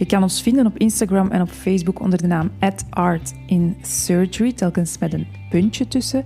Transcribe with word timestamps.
Je 0.00 0.06
kan 0.06 0.22
ons 0.22 0.42
vinden 0.42 0.66
op 0.66 0.78
Instagram 0.78 1.30
en 1.30 1.40
op 1.40 1.50
Facebook 1.50 2.00
onder 2.00 2.18
de 2.18 2.26
naam 2.26 2.50
@artinsurgery, 2.90 4.52
telkens 4.52 4.98
met 4.98 5.12
een 5.12 5.26
puntje 5.50 5.88
tussen, 5.88 6.24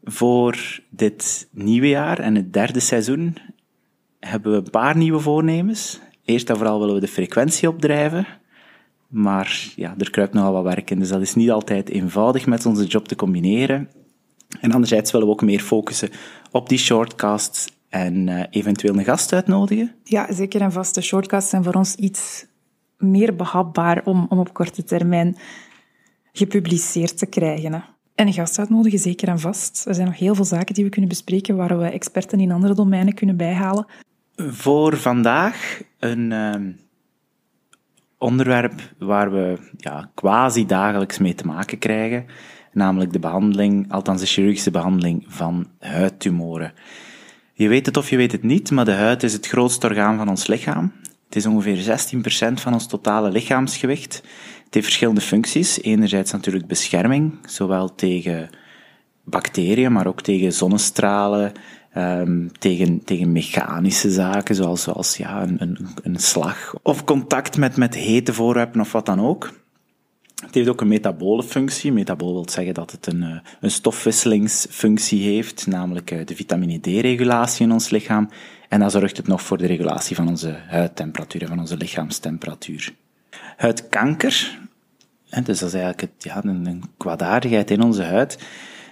Voor 0.03 0.79
dit 0.89 1.47
nieuwe 1.51 1.87
jaar 1.87 2.19
en 2.19 2.35
het 2.35 2.53
derde 2.53 2.79
seizoen 2.79 3.37
hebben 4.19 4.51
we 4.51 4.57
een 4.57 4.69
paar 4.69 4.97
nieuwe 4.97 5.19
voornemens. 5.19 5.99
Eerst 6.25 6.49
en 6.49 6.57
vooral 6.57 6.79
willen 6.79 6.95
we 6.95 7.01
de 7.01 7.07
frequentie 7.07 7.69
opdrijven. 7.69 8.27
Maar 9.07 9.71
ja, 9.75 9.95
er 9.97 10.09
kruipt 10.09 10.33
nogal 10.33 10.53
wat 10.53 10.63
werk 10.63 10.89
in, 10.89 10.99
dus 10.99 11.09
dat 11.09 11.21
is 11.21 11.35
niet 11.35 11.51
altijd 11.51 11.89
eenvoudig 11.89 12.45
met 12.45 12.65
onze 12.65 12.85
job 12.85 13.07
te 13.07 13.15
combineren. 13.15 13.89
En 14.59 14.71
anderzijds 14.71 15.11
willen 15.11 15.27
we 15.27 15.33
ook 15.33 15.41
meer 15.41 15.59
focussen 15.59 16.09
op 16.51 16.69
die 16.69 16.77
shortcasts 16.77 17.67
en 17.89 18.27
uh, 18.27 18.43
eventueel 18.49 18.97
een 18.97 19.03
gast 19.03 19.33
uitnodigen. 19.33 19.95
Ja, 20.03 20.33
zeker 20.33 20.61
en 20.61 20.71
vast. 20.71 20.95
De 20.95 21.01
shortcasts 21.01 21.49
zijn 21.49 21.63
voor 21.63 21.73
ons 21.73 21.95
iets 21.95 22.45
meer 22.97 23.35
behapbaar 23.35 24.01
om, 24.05 24.25
om 24.29 24.39
op 24.39 24.53
korte 24.53 24.83
termijn 24.83 25.37
gepubliceerd 26.31 27.17
te 27.17 27.25
krijgen. 27.25 27.73
Hè. 27.73 27.79
En 28.21 28.27
een 28.27 28.33
gast 28.33 28.59
uitnodigen, 28.59 28.99
zeker 28.99 29.27
en 29.27 29.39
vast. 29.39 29.85
Er 29.87 29.95
zijn 29.95 30.07
nog 30.07 30.17
heel 30.17 30.35
veel 30.35 30.45
zaken 30.45 30.73
die 30.73 30.83
we 30.83 30.89
kunnen 30.89 31.09
bespreken 31.09 31.55
waar 31.55 31.77
we 31.77 31.85
experten 31.85 32.39
in 32.39 32.51
andere 32.51 32.73
domeinen 32.73 33.13
kunnen 33.13 33.37
bijhalen. 33.37 33.85
Voor 34.35 34.97
vandaag 34.97 35.81
een 35.99 36.31
uh, 36.31 36.55
onderwerp 38.17 38.81
waar 38.97 39.31
we 39.31 39.57
ja, 39.77 40.11
quasi 40.13 40.65
dagelijks 40.65 41.17
mee 41.17 41.35
te 41.35 41.45
maken 41.45 41.77
krijgen, 41.77 42.25
namelijk 42.71 43.13
de 43.13 43.19
behandeling, 43.19 43.91
althans 43.91 44.21
de 44.21 44.27
chirurgische 44.27 44.71
behandeling 44.71 45.25
van 45.27 45.67
huidtumoren. 45.79 46.73
Je 47.53 47.67
weet 47.67 47.85
het 47.85 47.97
of 47.97 48.09
je 48.09 48.17
weet 48.17 48.31
het 48.31 48.43
niet, 48.43 48.71
maar 48.71 48.85
de 48.85 48.91
huid 48.91 49.23
is 49.23 49.33
het 49.33 49.47
grootste 49.47 49.87
orgaan 49.87 50.17
van 50.17 50.29
ons 50.29 50.47
lichaam. 50.47 50.93
Het 51.25 51.35
is 51.35 51.45
ongeveer 51.45 51.99
16% 52.49 52.53
van 52.53 52.73
ons 52.73 52.87
totale 52.87 53.31
lichaamsgewicht. 53.31 54.23
Het 54.71 54.79
heeft 54.79 54.91
verschillende 54.91 55.25
functies. 55.25 55.81
Enerzijds 55.81 56.31
natuurlijk 56.31 56.67
bescherming, 56.67 57.33
zowel 57.45 57.95
tegen 57.95 58.49
bacteriën, 59.23 59.91
maar 59.91 60.07
ook 60.07 60.21
tegen 60.21 60.53
zonnestralen, 60.53 61.51
um, 61.97 62.51
tegen, 62.59 63.03
tegen 63.03 63.31
mechanische 63.31 64.11
zaken, 64.11 64.55
zoals, 64.55 64.81
zoals 64.81 65.17
ja, 65.17 65.41
een, 65.41 65.61
een, 65.61 65.87
een 66.03 66.19
slag 66.19 66.75
of 66.83 67.03
contact 67.03 67.57
met, 67.57 67.77
met 67.77 67.95
hete 67.95 68.33
voorwerpen 68.33 68.81
of 68.81 68.91
wat 68.91 69.05
dan 69.05 69.19
ook. 69.19 69.51
Het 70.45 70.55
heeft 70.55 70.69
ook 70.69 70.81
een 70.81 70.87
metabole 70.87 71.43
functie. 71.43 71.91
Metabool 71.91 72.33
wil 72.33 72.49
zeggen 72.49 72.73
dat 72.73 72.91
het 72.91 73.07
een, 73.07 73.23
eh, 73.23 73.39
een 73.61 73.71
stofwisselingsfunctie 73.71 75.23
heeft, 75.33 75.67
namelijk 75.67 76.11
eh, 76.11 76.25
de 76.25 76.35
vitamine 76.35 76.79
D-regulatie 76.79 77.65
in 77.65 77.71
ons 77.71 77.89
lichaam. 77.89 78.29
En 78.69 78.79
dan 78.79 78.91
zorgt 78.91 79.17
het 79.17 79.27
nog 79.27 79.41
voor 79.41 79.57
de 79.57 79.67
regulatie 79.67 80.15
van 80.15 80.27
onze 80.27 80.55
huidtemperatuur 80.67 81.41
en 81.41 81.47
van 81.47 81.59
onze 81.59 81.77
lichaamstemperatuur. 81.77 82.93
Huidkanker, 83.57 84.59
dus 85.43 85.59
dat 85.59 85.67
is 85.69 85.73
eigenlijk 85.73 86.01
het, 86.01 86.23
ja, 86.23 86.43
een, 86.43 86.65
een 86.65 86.83
kwaadaardigheid 86.97 87.71
in 87.71 87.81
onze 87.81 88.03
huid, 88.03 88.37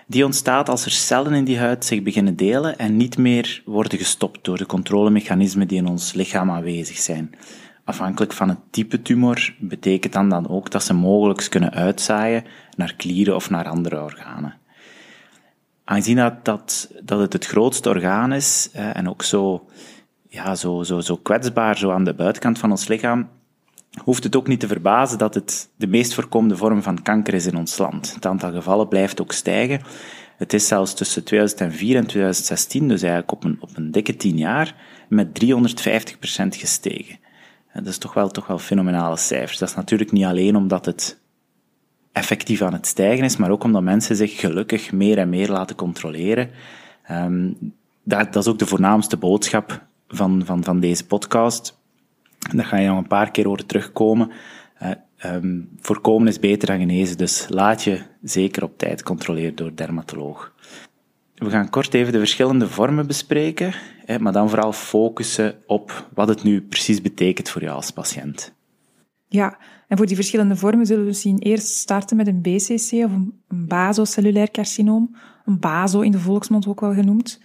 die 0.08 0.26
ontstaat 0.26 0.70
als 0.70 0.86
er 0.86 0.92
cellen 0.92 1.34
in 1.34 1.44
die 1.44 1.60
huid 1.60 1.86
zich 1.86 2.04
beginnen 2.04 2.36
delen 2.36 2.78
en 2.78 2.98
niet 2.98 3.18
meer 3.18 3.62
worden 3.66 3.98
gestopt 3.98 4.44
door 4.44 4.58
de 4.58 4.66
controlemechanismen 4.66 5.68
die 5.68 5.78
in 5.78 5.88
ons 5.88 6.14
lichaam 6.14 6.52
aanwezig 6.52 6.98
zijn. 6.98 7.36
Afhankelijk 7.84 8.34
van 8.34 8.50
het 8.50 8.58
type 8.70 9.02
tumor 9.02 9.56
betekent 9.60 10.14
dan, 10.14 10.30
dan 10.30 10.50
ook 10.50 10.72
dat 10.72 10.84
ze 10.84 10.94
mogelijk 10.94 11.48
kunnen 11.50 11.72
uitzaaien 11.72 12.44
naar 12.76 12.94
klieren 12.96 13.36
of 13.36 13.50
naar 13.50 13.70
andere 13.70 14.02
organen. 14.02 14.58
Aangezien 15.84 16.16
dat, 16.16 16.46
dat, 16.46 16.92
dat 17.04 17.20
het 17.20 17.34
het 17.34 17.46
grootste 17.46 17.90
orgaan 17.90 18.34
is 18.34 18.70
en 18.74 19.10
ook 19.10 19.24
zo, 19.24 19.66
ja, 20.28 20.56
zo, 20.56 20.84
zo, 20.84 21.00
zo 21.00 21.16
kwetsbaar 21.16 21.78
zo 21.78 21.92
aan 21.92 22.04
de 22.04 22.14
buitenkant 22.14 22.60
van 22.60 22.72
ons 22.72 22.88
lichaam, 22.88 23.30
hoeft 24.04 24.24
het 24.24 24.36
ook 24.36 24.48
niet 24.48 24.60
te 24.60 24.68
verbazen 24.68 25.18
dat 25.18 25.34
het 25.34 25.70
de 25.76 25.88
meest 25.88 26.14
voorkomende 26.14 26.58
vorm 26.58 26.84
van 26.84 27.02
kanker 27.02 27.34
is 27.34 27.46
in 27.46 27.58
ons 27.58 27.78
land. 27.78 28.14
Het 28.14 28.26
aantal 28.26 28.52
gevallen 28.52 28.88
blijft 28.88 29.22
ook 29.22 29.32
stijgen. 29.32 29.82
Het 30.38 30.54
is 30.54 30.68
zelfs 30.68 30.94
tussen 30.94 31.24
2004 31.24 31.96
en 31.96 32.08
2016, 32.08 32.88
dus 32.88 33.02
eigenlijk 33.02 33.32
op 33.32 33.44
een, 33.44 33.58
op 33.60 33.70
een 33.74 33.92
dikke 33.92 34.16
tien 34.16 34.38
jaar, 34.38 34.76
met 35.10 35.46
350% 35.46 35.50
gestegen. 36.50 37.20
Dat 37.74 37.88
is 37.88 37.98
toch 37.98 38.14
wel, 38.14 38.30
toch 38.30 38.48
wel 38.48 38.60
fenomenale 38.60 39.18
cijfers. 39.18 39.58
Dat 39.58 39.70
is 39.70 39.76
natuurlijk 39.76 40.12
niet 40.12 40.26
alleen 40.26 40.56
omdat 40.56 40.86
het 40.86 41.20
effectief 42.12 42.62
aan 42.62 42.74
het 42.74 42.88
stijgen 42.88 43.26
is, 43.26 43.38
maar 43.38 43.50
ook 43.50 43.64
omdat 43.64 43.82
mensen 43.82 44.16
zich 44.16 44.40
gelukkig 44.40 44.92
meer 44.92 45.18
en 45.18 45.30
meer 45.30 45.50
laten 45.50 45.76
controleren. 45.76 46.50
Um, 47.12 47.74
dat, 48.04 48.34
dat, 48.34 48.44
is 48.44 48.52
ook 48.52 48.60
de 48.60 48.66
voornaamste 48.66 49.18
boodschap 49.18 49.82
van, 50.08 50.42
van, 50.46 50.64
van 50.64 50.80
deze 50.80 51.06
podcast. 51.06 51.79
Dat 52.56 52.66
ga 52.66 52.78
je 52.78 52.88
nog 52.88 52.98
een 52.98 53.08
paar 53.08 53.32
keer 53.32 53.46
horen 53.48 53.66
terugkomen. 53.66 54.32
Uh, 54.84 55.34
um, 55.34 55.70
voorkomen 55.80 56.28
is 56.28 56.40
beter 56.40 56.68
dan 56.68 56.80
genezen, 56.80 57.18
dus 57.18 57.46
laat 57.50 57.84
je 57.84 58.02
zeker 58.22 58.64
op 58.64 58.78
tijd 58.78 59.04
controleren 59.04 59.56
door 59.56 59.76
dermatoloog. 59.76 60.54
We 61.36 61.50
gaan 61.50 61.70
kort 61.70 61.94
even 61.94 62.12
de 62.14 62.20
verschillende 62.20 62.68
vormen 62.68 63.08
bespreken, 63.08 63.74
hè, 64.06 64.20
maar 64.20 64.34
dan 64.34 64.50
vooral 64.50 64.74
focussen 64.74 65.56
op 65.68 66.10
wat 66.14 66.28
het 66.28 66.44
nu 66.44 66.62
precies 66.62 67.02
betekent 67.02 67.50
voor 67.50 67.62
jou 67.62 67.76
als 67.76 67.92
patiënt. 67.92 68.54
Ja, 69.28 69.58
en 69.88 69.98
voor 69.98 70.06
die 70.06 70.16
verschillende 70.16 70.56
vormen 70.56 70.86
zullen 70.86 71.02
we 71.02 71.08
misschien 71.08 71.40
eerst 71.40 71.68
starten 71.68 72.18
met 72.18 72.28
een 72.28 72.42
BCC 72.42 72.92
of 72.92 73.12
een 73.12 73.34
basocellulair 73.48 74.52
carcinoom, 74.52 75.16
een 75.46 75.60
baso 75.60 76.02
in 76.02 76.12
de 76.12 76.20
volksmond 76.20 76.68
ook 76.68 76.80
wel 76.80 76.94
genoemd, 76.94 77.42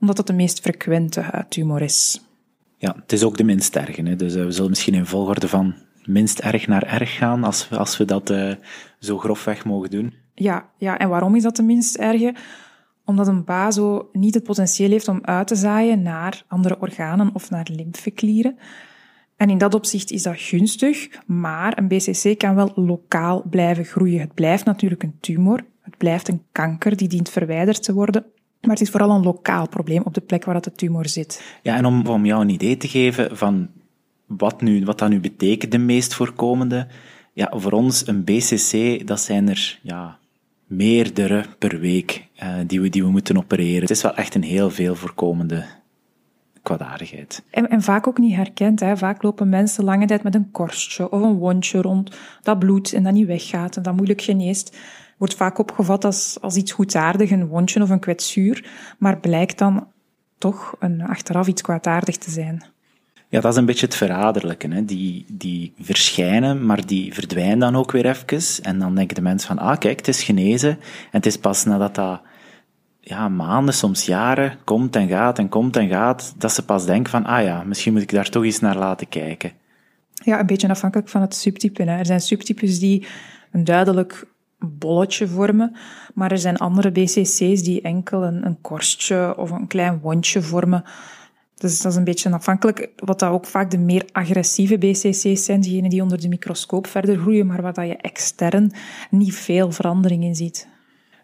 omdat 0.00 0.16
dat 0.16 0.26
de 0.26 0.32
meest 0.32 0.60
frequente 0.60 1.20
huidtumor 1.20 1.82
is. 1.82 2.25
Ja, 2.78 2.96
het 3.00 3.12
is 3.12 3.24
ook 3.24 3.36
de 3.36 3.44
minst 3.44 3.76
erge, 3.76 4.16
dus 4.16 4.36
uh, 4.36 4.44
we 4.44 4.50
zullen 4.50 4.70
misschien 4.70 4.94
in 4.94 5.06
volgorde 5.06 5.48
van 5.48 5.74
minst 6.04 6.38
erg 6.38 6.66
naar 6.66 6.82
erg 6.82 7.16
gaan, 7.16 7.44
als 7.44 7.68
we, 7.68 7.78
als 7.78 7.96
we 7.96 8.04
dat 8.04 8.30
uh, 8.30 8.54
zo 8.98 9.18
grofweg 9.18 9.64
mogen 9.64 9.90
doen. 9.90 10.14
Ja, 10.34 10.70
ja, 10.78 10.98
en 10.98 11.08
waarom 11.08 11.34
is 11.34 11.42
dat 11.42 11.56
de 11.56 11.62
minst 11.62 11.96
erge? 11.96 12.34
Omdat 13.04 13.26
een 13.26 13.44
baso 13.44 14.08
niet 14.12 14.34
het 14.34 14.42
potentieel 14.42 14.90
heeft 14.90 15.08
om 15.08 15.18
uit 15.22 15.46
te 15.46 15.54
zaaien 15.54 16.02
naar 16.02 16.42
andere 16.48 16.80
organen 16.80 17.30
of 17.32 17.50
naar 17.50 17.66
lymfeklieren. 17.72 18.58
En 19.36 19.50
in 19.50 19.58
dat 19.58 19.74
opzicht 19.74 20.10
is 20.10 20.22
dat 20.22 20.40
gunstig, 20.40 21.08
maar 21.26 21.78
een 21.78 21.88
BCC 21.88 22.38
kan 22.38 22.54
wel 22.54 22.72
lokaal 22.74 23.42
blijven 23.50 23.84
groeien. 23.84 24.20
Het 24.20 24.34
blijft 24.34 24.64
natuurlijk 24.64 25.02
een 25.02 25.16
tumor, 25.20 25.64
het 25.82 25.96
blijft 25.96 26.28
een 26.28 26.42
kanker 26.52 26.96
die 26.96 27.08
dient 27.08 27.28
verwijderd 27.28 27.82
te 27.82 27.94
worden, 27.94 28.24
maar 28.66 28.76
het 28.76 28.84
is 28.84 28.90
vooral 28.90 29.10
een 29.10 29.22
lokaal 29.22 29.68
probleem 29.68 30.02
op 30.02 30.14
de 30.14 30.20
plek 30.20 30.44
waar 30.44 30.54
dat 30.54 30.64
de 30.64 30.72
tumor 30.72 31.08
zit. 31.08 31.58
Ja, 31.62 31.76
en 31.76 31.84
om, 31.84 32.06
om 32.06 32.26
jou 32.26 32.40
een 32.40 32.48
idee 32.48 32.76
te 32.76 32.88
geven 32.88 33.36
van 33.36 33.68
wat, 34.26 34.60
nu, 34.60 34.84
wat 34.84 34.98
dat 34.98 35.08
nu 35.08 35.20
betekent, 35.20 35.72
de 35.72 35.78
meest 35.78 36.14
voorkomende, 36.14 36.86
ja, 37.32 37.52
voor 37.54 37.72
ons 37.72 38.06
een 38.06 38.24
BCC, 38.24 39.06
dat 39.06 39.20
zijn 39.20 39.48
er 39.48 39.78
ja, 39.82 40.18
meerdere 40.66 41.44
per 41.58 41.80
week 41.80 42.26
uh, 42.42 42.54
die, 42.66 42.80
we, 42.80 42.88
die 42.88 43.02
we 43.02 43.10
moeten 43.10 43.36
opereren. 43.36 43.80
Het 43.80 43.90
is 43.90 44.02
wel 44.02 44.14
echt 44.14 44.34
een 44.34 44.42
heel 44.42 44.70
veel 44.70 44.94
voorkomende 44.94 45.64
kwaadaardigheid. 46.62 47.42
En, 47.50 47.68
en 47.70 47.82
vaak 47.82 48.06
ook 48.06 48.18
niet 48.18 48.34
herkend. 48.34 48.80
Hè. 48.80 48.96
Vaak 48.96 49.22
lopen 49.22 49.48
mensen 49.48 49.84
lange 49.84 50.06
tijd 50.06 50.22
met 50.22 50.34
een 50.34 50.50
korstje 50.50 51.10
of 51.10 51.22
een 51.22 51.36
wondje 51.36 51.80
rond 51.80 52.16
dat 52.42 52.58
bloedt 52.58 52.92
en 52.92 53.02
dat 53.02 53.12
niet 53.12 53.26
weggaat 53.26 53.76
en 53.76 53.82
dat 53.82 53.94
moeilijk 53.94 54.22
geneest. 54.22 54.76
Wordt 55.16 55.34
vaak 55.34 55.58
opgevat 55.58 56.04
als, 56.04 56.38
als 56.40 56.56
iets 56.56 56.72
goedaardig, 56.72 57.30
een 57.30 57.46
wondje 57.46 57.82
of 57.82 57.90
een 57.90 58.00
kwetsuur, 58.00 58.70
maar 58.98 59.18
blijkt 59.18 59.58
dan 59.58 59.86
toch 60.38 60.76
een, 60.78 61.02
achteraf 61.02 61.46
iets 61.46 61.62
kwaadaardig 61.62 62.16
te 62.16 62.30
zijn. 62.30 62.64
Ja, 63.28 63.40
dat 63.40 63.52
is 63.52 63.58
een 63.58 63.64
beetje 63.64 63.86
het 63.86 63.94
verraderlijke. 63.94 64.68
Hè. 64.68 64.84
Die, 64.84 65.24
die 65.28 65.72
verschijnen, 65.80 66.66
maar 66.66 66.86
die 66.86 67.14
verdwijnen 67.14 67.58
dan 67.58 67.76
ook 67.76 67.92
weer 67.92 68.06
even. 68.06 68.64
En 68.64 68.78
dan 68.78 68.94
denken 68.94 69.14
de 69.14 69.22
mensen 69.22 69.48
van, 69.48 69.58
ah 69.58 69.78
kijk, 69.78 69.96
het 69.96 70.08
is 70.08 70.22
genezen. 70.22 70.70
En 70.70 70.78
het 71.10 71.26
is 71.26 71.38
pas 71.38 71.64
nadat 71.64 71.94
dat 71.94 72.20
ja, 73.00 73.28
maanden, 73.28 73.74
soms 73.74 74.04
jaren, 74.04 74.58
komt 74.64 74.96
en 74.96 75.08
gaat 75.08 75.38
en 75.38 75.48
komt 75.48 75.76
en 75.76 75.88
gaat, 75.88 76.34
dat 76.38 76.52
ze 76.52 76.64
pas 76.64 76.86
denken 76.86 77.10
van, 77.10 77.24
ah 77.24 77.42
ja, 77.44 77.62
misschien 77.62 77.92
moet 77.92 78.02
ik 78.02 78.10
daar 78.10 78.28
toch 78.28 78.44
eens 78.44 78.60
naar 78.60 78.76
laten 78.76 79.08
kijken. 79.08 79.52
Ja, 80.12 80.40
een 80.40 80.46
beetje 80.46 80.68
afhankelijk 80.68 81.08
van 81.08 81.20
het 81.20 81.34
subtype. 81.34 81.82
Hè. 81.82 81.98
Er 81.98 82.06
zijn 82.06 82.20
subtypes 82.20 82.78
die 82.78 83.06
een 83.52 83.64
duidelijk 83.64 84.26
bolletje 84.58 85.28
vormen, 85.28 85.76
maar 86.14 86.30
er 86.30 86.38
zijn 86.38 86.56
andere 86.56 86.90
BCC's 86.90 87.62
die 87.62 87.80
enkel 87.80 88.24
een, 88.24 88.46
een 88.46 88.60
korstje 88.60 89.36
of 89.36 89.50
een 89.50 89.66
klein 89.66 90.00
wondje 90.00 90.42
vormen. 90.42 90.84
Dus 91.54 91.80
dat 91.80 91.92
is 91.92 91.98
een 91.98 92.04
beetje 92.04 92.30
afhankelijk. 92.30 92.90
Wat 92.96 93.18
dat 93.18 93.30
ook 93.30 93.46
vaak 93.46 93.70
de 93.70 93.78
meer 93.78 94.08
agressieve 94.12 94.78
BCC's 94.78 95.44
zijn, 95.44 95.60
diegenen 95.60 95.90
die 95.90 96.02
onder 96.02 96.20
de 96.20 96.28
microscoop 96.28 96.86
verder 96.86 97.18
groeien, 97.18 97.46
maar 97.46 97.62
waar 97.62 97.72
dat 97.72 97.86
je 97.86 97.96
extern 97.96 98.72
niet 99.10 99.34
veel 99.34 99.72
verandering 99.72 100.24
in 100.24 100.34
ziet. 100.34 100.68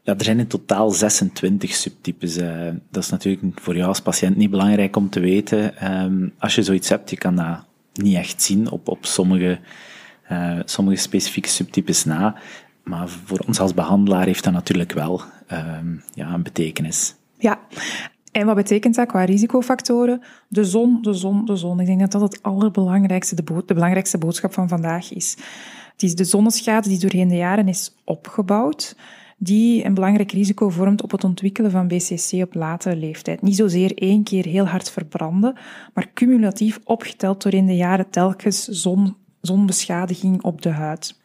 Ja, 0.02 0.14
er 0.16 0.24
zijn 0.24 0.38
in 0.38 0.46
totaal 0.46 0.90
26 0.90 1.74
subtypes. 1.74 2.38
Uh, 2.38 2.68
dat 2.90 3.02
is 3.02 3.10
natuurlijk 3.10 3.60
voor 3.60 3.76
jou 3.76 3.88
als 3.88 4.00
patiënt 4.00 4.36
niet 4.36 4.50
belangrijk 4.50 4.96
om 4.96 5.10
te 5.10 5.20
weten. 5.20 5.92
Um, 6.02 6.32
als 6.38 6.54
je 6.54 6.62
zoiets 6.62 6.88
hebt, 6.88 7.10
je 7.10 7.16
kan 7.16 7.36
dat 7.36 7.64
niet 7.92 8.16
echt 8.16 8.42
zien 8.42 8.70
op, 8.70 8.88
op 8.88 9.06
sommige, 9.06 9.58
uh, 10.32 10.60
sommige 10.64 10.96
specifieke 10.96 11.48
subtypes 11.48 12.04
na. 12.04 12.36
Maar 12.82 13.08
voor 13.08 13.38
ons 13.46 13.60
als 13.60 13.74
behandelaar 13.74 14.26
heeft 14.26 14.44
dat 14.44 14.52
natuurlijk 14.52 14.92
wel 14.92 15.20
um, 15.52 16.02
ja, 16.14 16.32
een 16.32 16.42
betekenis. 16.42 17.14
Ja, 17.38 17.58
en 18.32 18.46
wat 18.46 18.54
betekent 18.54 18.94
dat 18.94 19.06
qua 19.08 19.24
risicofactoren? 19.24 20.22
De 20.48 20.64
zon, 20.64 21.02
de 21.02 21.12
zon, 21.14 21.44
de 21.44 21.56
zon. 21.56 21.80
Ik 21.80 21.86
denk 21.86 22.00
dat 22.00 22.12
dat 22.12 22.20
het 22.20 22.42
allerbelangrijkste, 22.42 23.34
de, 23.34 23.62
de 23.66 23.74
belangrijkste 23.74 24.18
boodschap 24.18 24.52
van 24.52 24.68
vandaag 24.68 25.12
is. 25.12 25.36
Het 25.92 26.02
is 26.02 26.14
de 26.14 26.24
zonneschade 26.24 26.88
die 26.88 26.98
doorheen 26.98 27.28
de 27.28 27.36
jaren 27.36 27.68
is 27.68 27.94
opgebouwd 28.04 28.96
die 29.44 29.84
een 29.84 29.94
belangrijk 29.94 30.32
risico 30.32 30.68
vormt 30.68 31.02
op 31.02 31.10
het 31.10 31.24
ontwikkelen 31.24 31.70
van 31.70 31.88
BCC 31.88 32.32
op 32.32 32.54
latere 32.54 32.96
leeftijd. 32.96 33.42
Niet 33.42 33.56
zozeer 33.56 33.94
één 33.94 34.22
keer 34.22 34.44
heel 34.44 34.66
hard 34.66 34.90
verbranden, 34.90 35.56
maar 35.94 36.10
cumulatief 36.14 36.80
opgeteld 36.84 37.42
door 37.42 37.52
in 37.52 37.66
de 37.66 37.76
jaren 37.76 38.10
telkens 38.10 38.64
zon, 38.64 39.16
zonbeschadiging 39.40 40.42
op 40.42 40.62
de 40.62 40.70
huid. 40.70 41.20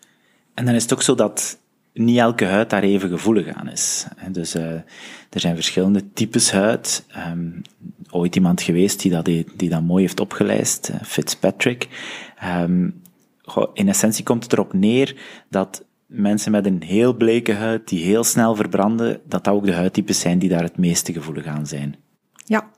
En 0.57 0.65
dan 0.65 0.75
is 0.75 0.81
het 0.81 0.93
ook 0.93 1.01
zo 1.01 1.15
dat 1.15 1.59
niet 1.93 2.17
elke 2.17 2.45
huid 2.45 2.69
daar 2.69 2.83
even 2.83 3.09
gevoelig 3.09 3.47
aan 3.53 3.69
is. 3.69 4.05
Dus 4.31 4.55
uh, 4.55 4.71
er 5.29 5.39
zijn 5.39 5.55
verschillende 5.55 6.13
types 6.13 6.51
huid. 6.51 7.05
Um, 7.31 7.61
ooit 8.09 8.35
iemand 8.35 8.61
geweest 8.61 9.01
die 9.01 9.11
dat, 9.11 9.25
die 9.25 9.69
dat 9.69 9.81
mooi 9.81 10.01
heeft 10.01 10.19
opgelijst, 10.19 10.89
uh, 10.89 10.95
Fitzpatrick. 11.01 11.87
Um, 12.63 13.01
in 13.73 13.87
essentie 13.87 14.23
komt 14.23 14.43
het 14.43 14.53
erop 14.53 14.73
neer 14.73 15.15
dat 15.49 15.85
mensen 16.05 16.51
met 16.51 16.65
een 16.65 16.81
heel 16.81 17.13
bleke 17.13 17.53
huid, 17.53 17.87
die 17.87 18.03
heel 18.03 18.23
snel 18.23 18.55
verbranden, 18.55 19.21
dat 19.25 19.43
dat 19.43 19.53
ook 19.53 19.65
de 19.65 19.73
huidtypes 19.73 20.19
zijn 20.19 20.39
die 20.39 20.49
daar 20.49 20.63
het 20.63 20.77
meeste 20.77 21.13
gevoelig 21.13 21.45
aan 21.45 21.67
zijn. 21.67 21.95
Ja, 22.45 22.69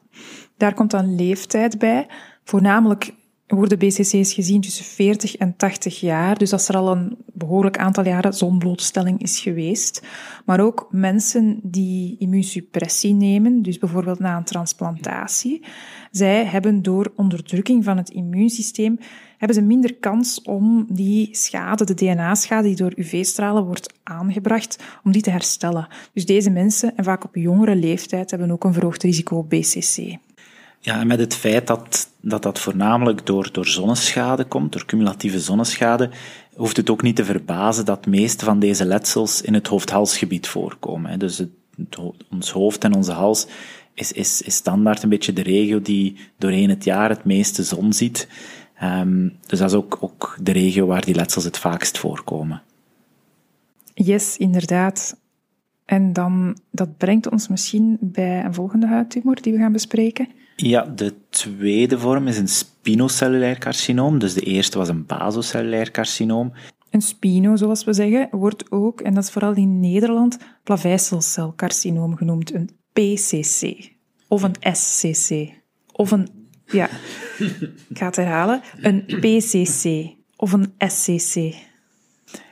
daar 0.58 0.74
komt 0.74 0.92
dan 0.92 1.16
leeftijd 1.16 1.78
bij. 1.78 2.08
Voornamelijk 2.44 3.14
worden 3.58 3.78
BCC's 3.80 4.34
gezien 4.34 4.62
tussen 4.62 4.86
40 4.86 5.36
en 5.36 5.56
80 5.56 6.00
jaar, 6.00 6.38
dus 6.38 6.54
als 6.54 6.68
er 6.68 6.78
al 6.78 6.92
een 6.92 7.18
behoorlijk 7.34 7.78
aantal 7.78 8.06
jaren 8.06 8.34
zonblootstelling 8.34 9.22
is 9.22 9.40
geweest. 9.40 10.08
Maar 10.46 10.60
ook 10.60 10.88
mensen 10.92 11.60
die 11.64 12.16
immuunsuppressie 12.18 13.14
nemen, 13.14 13.62
dus 13.62 13.78
bijvoorbeeld 13.78 14.20
na 14.20 14.38
een 14.38 14.44
transplantatie. 14.44 15.66
Zij 16.12 16.46
hebben 16.46 16.82
door 16.82 17.12
onderdrukking 17.16 17.84
van 17.84 17.98
het 17.98 18.10
immuunsysteem 18.10 18.98
hebben 19.40 19.58
ze 19.58 19.64
minder 19.64 19.96
kans 19.96 20.42
om 20.42 20.86
die 20.90 21.30
schade, 21.32 21.86
de 21.86 21.94
DNA-schade 21.94 22.68
die 22.68 22.76
door 22.76 22.94
UV-stralen 22.96 23.66
wordt 23.66 23.94
aangebracht, 24.04 24.84
om 25.04 25.12
die 25.12 25.22
te 25.22 25.30
herstellen. 25.30 25.88
Dus 26.14 26.26
deze 26.26 26.50
mensen, 26.50 26.98
en 26.98 27.04
vaak 27.04 27.24
op 27.24 27.36
jongere 27.36 27.76
leeftijd, 27.76 28.32
hebben 28.32 28.52
ook 28.52 28.64
een 28.64 28.74
verhoogd 28.74 29.04
risico 29.04 29.38
op 29.38 29.50
BCC. 29.50 30.18
Ja, 30.80 31.00
en 31.00 31.08
met 31.08 31.20
het 31.20 31.36
feit 31.36 31.68
dat 31.68 32.10
dat, 32.22 32.44
dat 32.44 32.60
voornamelijk 32.60 33.26
door, 33.26 33.50
door 33.52 33.68
zonneschade 33.68 34.44
komt, 34.44 34.72
door 34.72 34.86
cumulatieve 34.86 35.40
zonneschade, 35.40 36.10
hoeft 36.56 36.78
het 36.78 36.90
ook 36.90 37.02
niet 37.02 37.16
te 37.16 37.26
verbazen 37.26 37.86
dat 37.86 38.04
de 38.04 38.10
meeste 38.10 38.46
van 38.46 38.60
deze 38.60 38.86
letsels 38.86 39.42
in 39.42 39.54
het 39.54 39.68
hoofd-halsgebied 39.68 40.48
voorkomen. 40.48 41.20
Dus 41.20 41.38
het, 41.38 41.50
ons 42.30 42.52
hoofd 42.52 42.84
en 42.84 42.94
onze 42.94 43.12
hals 43.12 43.48
is, 43.94 44.12
is, 44.12 44.42
is 44.42 44.56
standaard 44.56 45.04
een 45.04 45.10
beetje 45.10 45.34
de 45.34 45.42
regio 45.42 45.82
die 45.82 46.16
doorheen 46.38 46.70
het 46.70 46.84
jaar 46.84 47.10
het 47.10 47.26
meeste 47.26 47.64
zon 47.64 47.94
ziet. 47.94 48.28
Um, 48.84 49.38
dus 49.46 49.60
dat 49.60 49.70
is 49.70 49.76
ook, 49.76 49.98
ook 50.02 50.38
de 50.42 50.52
regio 50.52 50.86
waar 50.86 51.06
die 51.06 51.16
letsels 51.16 51.44
het 51.44 51.58
vaakst 51.58 51.98
voorkomen. 51.98 52.62
Yes, 53.94 54.38
inderdaad. 54.38 55.18
En 55.86 56.14
dan, 56.14 56.58
dat 56.72 56.98
brengt 56.98 57.32
ons 57.32 57.48
misschien 57.48 57.98
bij 58.02 58.46
een 58.46 58.54
volgende 58.54 58.88
huidtumor 58.88 59.42
die 59.42 59.54
we 59.54 59.60
gaan 59.60 59.72
bespreken. 59.72 60.28
Ja, 60.62 60.82
de 60.96 61.14
tweede 61.30 62.00
vorm 62.00 62.28
is 62.28 62.38
een 62.38 62.48
spinocellulair 62.48 63.58
carcinoom. 63.58 64.20
Dus 64.20 64.34
de 64.34 64.42
eerste 64.42 64.78
was 64.78 64.88
een 64.88 65.06
basocellulair 65.06 65.92
carcinoom. 65.92 66.54
Een 66.90 67.02
spino, 67.02 67.56
zoals 67.56 67.84
we 67.84 67.94
zeggen, 67.94 68.28
wordt 68.32 68.72
ook, 68.72 69.02
en 69.02 69.14
dat 69.14 69.24
is 69.24 69.30
vooral 69.30 69.54
in 69.54 69.80
Nederland, 69.80 70.38
plaveiselcelcarcinoom 70.64 72.16
genoemd. 72.16 72.54
Een 72.54 72.70
PCC. 72.94 73.90
Of 74.28 74.44
een 74.44 74.76
SCC. 74.76 75.54
Of 75.92 76.12
een 76.12 76.28
ja, 76.66 76.90
ik 77.90 77.98
ga 77.98 78.06
het 78.06 78.16
herhalen. 78.16 78.62
Een 78.82 79.06
PCC 79.06 80.16
of 80.36 80.52
een 80.52 80.74
SCC. 80.78 81.54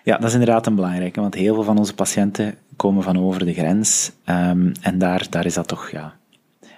Ja, 0.03 0.17
dat 0.17 0.27
is 0.27 0.33
inderdaad 0.33 0.67
een 0.67 0.75
belangrijke, 0.75 1.21
want 1.21 1.33
heel 1.33 1.53
veel 1.53 1.63
van 1.63 1.77
onze 1.77 1.93
patiënten 1.93 2.55
komen 2.75 3.03
van 3.03 3.17
over 3.17 3.45
de 3.45 3.53
grens. 3.53 4.11
Um, 4.25 4.71
en 4.81 4.97
daar, 4.97 5.27
daar 5.29 5.45
is 5.45 5.53
dat 5.53 5.67
toch 5.67 5.91
ja, 5.91 6.17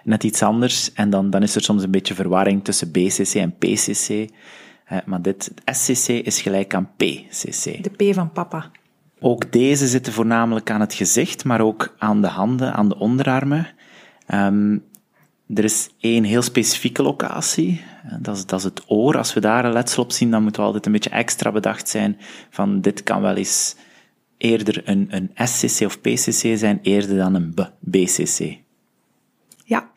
net 0.03 0.23
iets 0.23 0.43
anders. 0.43 0.93
En 0.93 1.09
dan, 1.09 1.29
dan 1.29 1.43
is 1.43 1.55
er 1.55 1.61
soms 1.61 1.83
een 1.83 1.91
beetje 1.91 2.13
verwarring 2.13 2.63
tussen 2.63 2.91
BCC 2.91 3.33
en 3.33 3.57
PCC. 3.57 4.09
Uh, 4.09 4.97
maar 5.05 5.21
dit, 5.21 5.51
SCC 5.65 6.07
is 6.07 6.41
gelijk 6.41 6.73
aan 6.73 6.91
PCC. 6.97 7.83
De 7.83 8.11
P 8.11 8.13
van 8.13 8.31
papa. 8.31 8.71
Ook 9.19 9.51
deze 9.51 9.87
zitten 9.87 10.13
voornamelijk 10.13 10.71
aan 10.71 10.79
het 10.79 10.93
gezicht, 10.93 11.45
maar 11.45 11.61
ook 11.61 11.95
aan 11.97 12.21
de 12.21 12.27
handen, 12.27 12.73
aan 12.73 12.89
de 12.89 12.97
onderarmen. 12.97 13.67
Um, 14.33 14.83
er 15.55 15.63
is 15.63 15.89
één 15.99 16.23
heel 16.23 16.41
specifieke 16.41 17.03
locatie, 17.03 17.81
dat 18.19 18.35
is, 18.35 18.45
dat 18.45 18.59
is 18.59 18.65
het 18.65 18.83
oor. 18.87 19.17
Als 19.17 19.33
we 19.33 19.39
daar 19.39 19.65
een 19.65 19.73
letsel 19.73 20.03
op 20.03 20.11
zien, 20.11 20.31
dan 20.31 20.41
moeten 20.43 20.61
we 20.61 20.67
altijd 20.67 20.85
een 20.85 20.91
beetje 20.91 21.09
extra 21.09 21.51
bedacht 21.51 21.89
zijn 21.89 22.17
van 22.49 22.81
dit 22.81 23.03
kan 23.03 23.21
wel 23.21 23.35
eens 23.35 23.75
eerder 24.37 24.81
een, 24.85 25.07
een 25.09 25.47
SCC 25.47 25.85
of 25.85 26.01
PCC 26.01 26.57
zijn, 26.57 26.79
eerder 26.81 27.17
dan 27.17 27.35
een 27.35 27.53
BCC. 27.79 28.57
Ja, 29.69 29.91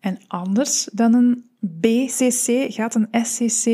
en 0.00 0.18
anders 0.26 0.88
dan 0.92 1.14
een 1.14 1.44
BCC 1.58 2.72
gaat 2.72 2.94
een 2.94 3.24
SCC 3.24 3.64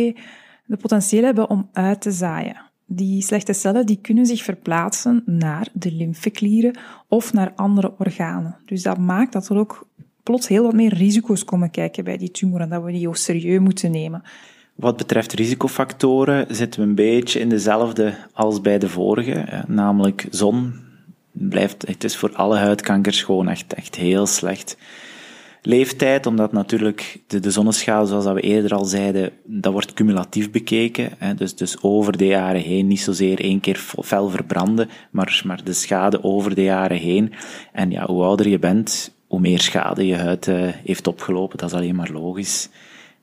de 0.67 0.77
potentieel 0.77 1.25
hebben 1.25 1.51
om 1.51 1.69
uit 1.73 2.01
te 2.01 2.11
zaaien. 2.11 2.63
Die 2.87 3.23
slechte 3.23 3.53
cellen 3.53 3.87
die 3.87 3.99
kunnen 4.01 4.27
zich 4.27 4.43
verplaatsen 4.43 5.23
naar 5.27 5.69
de 5.73 5.93
lymfeklieren 5.93 6.79
of 7.09 7.33
naar 7.33 7.53
andere 7.55 7.95
organen. 7.99 8.57
Dus 8.67 8.83
dat 8.83 8.99
maakt 8.99 9.33
dat 9.33 9.49
er 9.49 9.57
ook 9.57 9.89
plots 10.23 10.49
heel 10.49 10.63
wat 10.63 10.73
meer 10.73 10.95
risico's 10.95 11.45
komen 11.45 11.71
kijken 11.71 12.05
bij 12.05 12.17
die 12.17 12.31
tumor 12.31 12.61
en 12.61 12.69
dat 12.69 12.83
we 12.83 12.93
die 12.93 13.09
ook 13.09 13.17
serieus 13.17 13.61
moeten 13.61 13.91
nemen. 13.91 14.23
Wat 14.75 14.97
betreft 14.97 15.33
risicofactoren 15.33 16.55
zitten 16.55 16.81
we 16.81 16.87
een 16.87 16.95
beetje 16.95 17.41
in 17.41 17.49
dezelfde 17.49 18.15
als 18.33 18.61
bij 18.61 18.79
de 18.79 18.89
vorige, 18.89 19.65
namelijk 19.67 20.27
zon. 20.31 20.75
Blijft, 21.33 21.87
het 21.87 22.05
is 22.05 22.17
voor 22.17 22.35
alle 22.35 22.57
huidkankers 22.57 23.23
gewoon 23.23 23.49
echt, 23.49 23.75
echt 23.75 23.95
heel 23.95 24.27
slecht. 24.27 24.77
Leeftijd, 25.67 26.27
omdat 26.27 26.53
natuurlijk 26.53 27.21
de, 27.27 27.41
de 27.41 27.51
zonneschade, 27.51 28.07
zoals 28.07 28.25
we 28.25 28.41
eerder 28.41 28.75
al 28.75 28.85
zeiden, 28.85 29.33
dat 29.45 29.73
wordt 29.73 29.93
cumulatief 29.93 30.51
bekeken. 30.51 31.11
Hè, 31.19 31.35
dus, 31.35 31.57
dus 31.57 31.83
over 31.83 32.17
de 32.17 32.27
jaren 32.27 32.61
heen, 32.61 32.87
niet 32.87 33.01
zozeer 33.01 33.41
één 33.41 33.61
keer 33.61 33.77
fel 34.03 34.29
verbranden, 34.29 34.89
maar, 35.11 35.43
maar 35.47 35.65
de 35.65 35.73
schade 35.73 36.23
over 36.23 36.55
de 36.55 36.63
jaren 36.63 36.97
heen. 36.97 37.33
En 37.73 37.91
ja, 37.91 38.07
hoe 38.07 38.23
ouder 38.23 38.49
je 38.49 38.59
bent, 38.59 39.15
hoe 39.27 39.41
meer 39.41 39.61
schade 39.61 40.07
je 40.07 40.15
huid 40.15 40.47
uh, 40.47 40.69
heeft 40.85 41.07
opgelopen. 41.07 41.59
Dat 41.59 41.69
is 41.69 41.77
alleen 41.77 41.97
maar 41.97 42.11
logisch. 42.11 42.69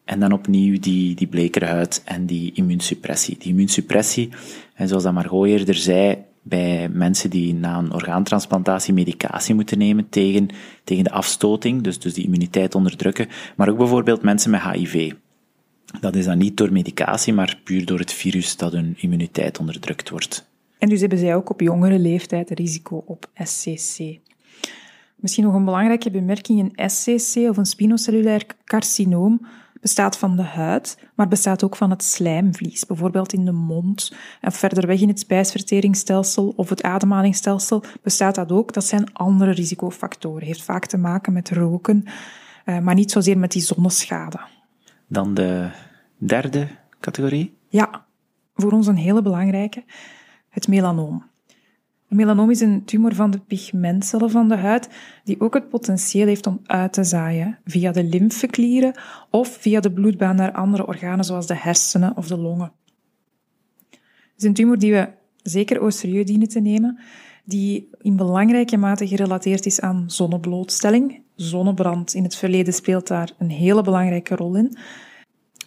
En 0.06 0.20
dan 0.20 0.32
opnieuw 0.32 0.80
die, 0.80 1.16
die 1.16 1.28
blekere 1.28 1.66
huid 1.66 2.02
en 2.06 2.26
die 2.26 2.52
immuunsuppressie. 2.54 3.38
Die 3.38 3.50
immuunsuppressie, 3.50 4.30
en 4.74 4.88
zoals 4.88 5.04
dat 5.04 5.14
Margot 5.14 5.48
eerder 5.48 5.76
zei, 5.76 6.18
bij 6.42 6.90
mensen 6.90 7.30
die 7.30 7.54
na 7.54 7.78
een 7.78 7.94
orgaantransplantatie 7.94 8.94
medicatie 8.94 9.56
moeten 9.56 9.78
nemen 9.78 10.10
tegen, 10.10 10.50
tegen 10.84 11.04
de 11.04 11.12
afstoting, 11.12 11.82
dus, 11.82 12.00
dus 12.00 12.14
die 12.14 12.24
immuniteit 12.24 12.76
onderdrukken, 12.76 13.28
maar 13.56 13.70
ook 13.70 13.78
bijvoorbeeld 13.78 14.22
mensen 14.22 14.52
met 14.52 14.62
HIV. 14.62 15.14
Dat 16.00 16.16
is 16.16 16.26
dan 16.26 16.38
niet 16.38 16.58
door 16.58 16.72
medicatie, 16.72 17.34
maar 17.34 17.60
puur 17.64 17.86
door 17.86 18.00
het 18.00 18.14
virus 18.14 18.58
dat 18.58 18.72
hun 18.72 18.96
immuniteit 18.98 19.60
onderdrukt 19.60 20.10
wordt. 20.10 20.50
En 20.78 20.90
dus 20.90 21.00
hebben 21.00 21.20
zij 21.20 21.36
ook 21.36 21.50
op 21.50 21.62
jongere 21.62 22.00
leeftijd 22.00 22.50
risico 22.50 23.04
op 23.06 23.30
SCC. 23.36 24.20
Misschien 25.16 25.44
nog 25.44 25.54
een 25.54 25.66
belangrijke 25.66 26.12
bemerking, 26.12 26.60
een 26.76 26.90
SCC 26.90 27.50
of 27.50 27.58
een 27.58 27.66
spinocellulair 27.66 28.46
carcinoom 28.66 29.48
bestaat 29.82 30.18
van 30.18 30.36
de 30.36 30.44
huid, 30.44 30.98
maar 31.16 31.28
bestaat 31.28 31.64
ook 31.64 31.76
van 31.76 31.90
het 31.90 32.04
slijmvlies, 32.04 32.86
bijvoorbeeld 32.86 33.34
in 33.34 33.46
de 33.46 33.52
mond 33.52 34.14
en 34.42 34.52
verder 34.52 34.88
weg 34.88 35.02
in 35.02 35.08
het 35.08 35.20
spijsverteringsstelsel 35.20 36.54
of 36.56 36.70
het 36.70 36.84
ademhalingsstelsel 36.84 37.84
bestaat 38.02 38.36
dat 38.36 38.52
ook. 38.52 38.74
Dat 38.74 38.86
zijn 38.86 39.14
andere 39.14 39.52
risicofactoren. 39.52 40.48
Heeft 40.48 40.64
vaak 40.64 40.86
te 40.86 40.98
maken 40.98 41.34
met 41.34 41.50
roken, 41.50 42.04
eh, 42.66 42.80
maar 42.80 42.96
niet 42.96 43.12
zozeer 43.12 43.38
met 43.38 43.52
die 43.52 43.62
zonneschade. 43.62 44.40
Dan 45.08 45.34
de 45.34 45.70
derde 46.18 46.68
categorie? 47.00 47.58
Ja, 47.68 48.06
voor 48.56 48.72
ons 48.72 48.88
een 48.88 48.96
hele 48.96 49.22
belangrijke, 49.22 49.84
het 50.50 50.68
melanoom. 50.68 51.31
Melanoom 52.12 52.50
is 52.50 52.62
een 52.62 52.86
tumor 52.86 53.16
van 53.16 53.32
de 53.32 53.40
pigmentcellen 53.40 54.30
van 54.30 54.48
de 54.48 54.56
huid 54.56 54.90
die 55.24 55.40
ook 55.40 55.54
het 55.54 55.70
potentieel 55.70 56.28
heeft 56.28 56.48
om 56.48 56.60
uit 56.66 56.94
te 56.94 57.04
zaaien 57.04 57.58
via 57.66 57.92
de 57.92 58.04
lymfeklieren 58.04 59.00
of 59.30 59.48
via 59.48 59.80
de 59.80 59.92
bloedbaan 59.92 60.36
naar 60.36 60.52
andere 60.52 60.88
organen 60.88 61.26
zoals 61.26 61.48
de 61.48 61.56
hersenen 61.56 62.18
of 62.18 62.28
de 62.28 62.38
longen. 62.38 62.72
Het 63.92 64.00
is 64.38 64.44
een 64.44 64.54
tumor 64.54 64.80
die 64.80 64.92
we 64.92 65.10
zeker 65.44 65.78
au 65.78 65.92
serieus 65.92 66.26
dienen 66.26 66.48
te 66.48 66.60
nemen, 66.60 67.00
die 67.46 67.90
in 68.02 68.16
belangrijke 68.16 68.78
mate 68.78 69.08
gerelateerd 69.08 69.66
is 69.66 69.82
aan 69.82 70.04
zonneblootstelling. 70.08 71.22
Zonnebrand 71.36 72.14
in 72.14 72.24
het 72.24 72.36
verleden 72.36 72.74
speelt 72.74 73.08
daar 73.08 73.32
een 73.38 73.50
hele 73.50 73.82
belangrijke 73.82 74.36
rol 74.36 74.56
in. 74.56 74.78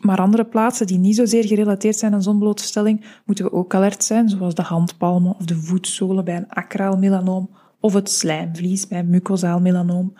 Maar 0.04 0.18
andere 0.18 0.44
plaatsen 0.44 0.86
die 0.86 0.98
niet 0.98 1.16
zozeer 1.16 1.44
gerelateerd 1.44 1.96
zijn 1.96 2.14
aan 2.14 2.22
zonblootstelling, 2.22 3.04
moeten 3.24 3.44
we 3.44 3.52
ook 3.52 3.74
alert 3.74 4.04
zijn, 4.04 4.28
zoals 4.28 4.54
de 4.54 4.62
handpalmen 4.62 5.34
of 5.38 5.44
de 5.44 5.56
voetzolen 5.56 6.24
bij 6.24 6.36
een 6.36 6.48
acraal 6.48 6.96
melanoom 6.96 7.50
of 7.80 7.92
het 7.92 8.10
slijmvlies 8.10 8.88
bij 8.88 9.04
mucosaal 9.04 9.60
melanoom. 9.60 10.14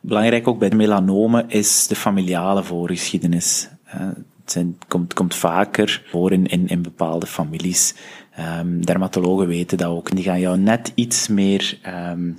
Belangrijk 0.00 0.48
ook 0.48 0.58
bij 0.58 0.68
de 0.68 0.76
melanomen 0.76 1.48
is 1.48 1.86
de 1.86 1.94
familiale 1.94 2.62
voorgeschiedenis. 2.62 3.68
Het 3.84 4.52
zijn, 4.52 4.78
komt, 4.88 5.14
komt 5.14 5.34
vaker 5.34 6.02
voor 6.10 6.32
in, 6.32 6.46
in, 6.46 6.66
in 6.66 6.82
bepaalde 6.82 7.26
families. 7.26 7.94
Um, 8.60 8.84
dermatologen 8.84 9.46
weten 9.46 9.78
dat 9.78 9.88
ook. 9.88 10.10
Die 10.10 10.24
gaan 10.24 10.40
jou 10.40 10.58
net 10.58 10.92
iets 10.94 11.28
meer, 11.28 11.80
um, 12.10 12.36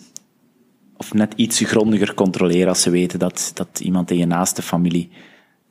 of 0.98 1.14
net 1.14 1.34
iets 1.36 1.60
grondiger 1.60 2.14
controleren 2.14 2.68
als 2.68 2.82
ze 2.82 2.90
weten 2.90 3.20
dat, 3.20 3.52
dat 3.54 3.80
iemand 3.80 4.12
in 4.12 4.18
je 4.18 4.26
naaste 4.26 4.62
familie 4.62 5.10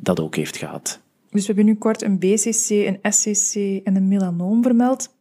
dat 0.03 0.21
ook 0.21 0.37
heeft 0.37 0.57
gehad. 0.57 1.01
Dus 1.31 1.41
we 1.41 1.47
hebben 1.47 1.65
nu 1.65 1.75
kort 1.75 2.03
een 2.03 2.19
BCC, 2.19 2.69
een 2.71 3.13
SCC 3.13 3.55
en 3.85 3.97
een 3.97 4.09
melanoom 4.09 4.63
vermeld. 4.63 5.15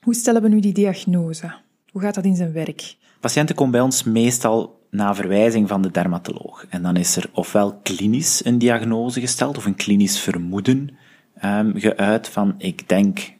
Hoe 0.00 0.14
stellen 0.14 0.42
we 0.42 0.48
nu 0.48 0.60
die 0.60 0.72
diagnose? 0.72 1.54
Hoe 1.90 2.02
gaat 2.02 2.14
dat 2.14 2.24
in 2.24 2.36
zijn 2.36 2.52
werk? 2.52 2.96
Patiënten 3.20 3.54
komen 3.54 3.72
bij 3.72 3.80
ons 3.80 4.02
meestal 4.02 4.80
na 4.90 5.14
verwijzing 5.14 5.68
van 5.68 5.82
de 5.82 5.90
dermatoloog. 5.90 6.66
En 6.68 6.82
dan 6.82 6.96
is 6.96 7.16
er 7.16 7.30
ofwel 7.32 7.74
klinisch 7.82 8.44
een 8.44 8.58
diagnose 8.58 9.20
gesteld 9.20 9.56
of 9.56 9.64
een 9.64 9.74
klinisch 9.74 10.20
vermoeden 10.20 10.96
um, 11.44 11.72
geuit 11.76 12.28
van 12.28 12.54
ik 12.58 12.88
denk 12.88 13.32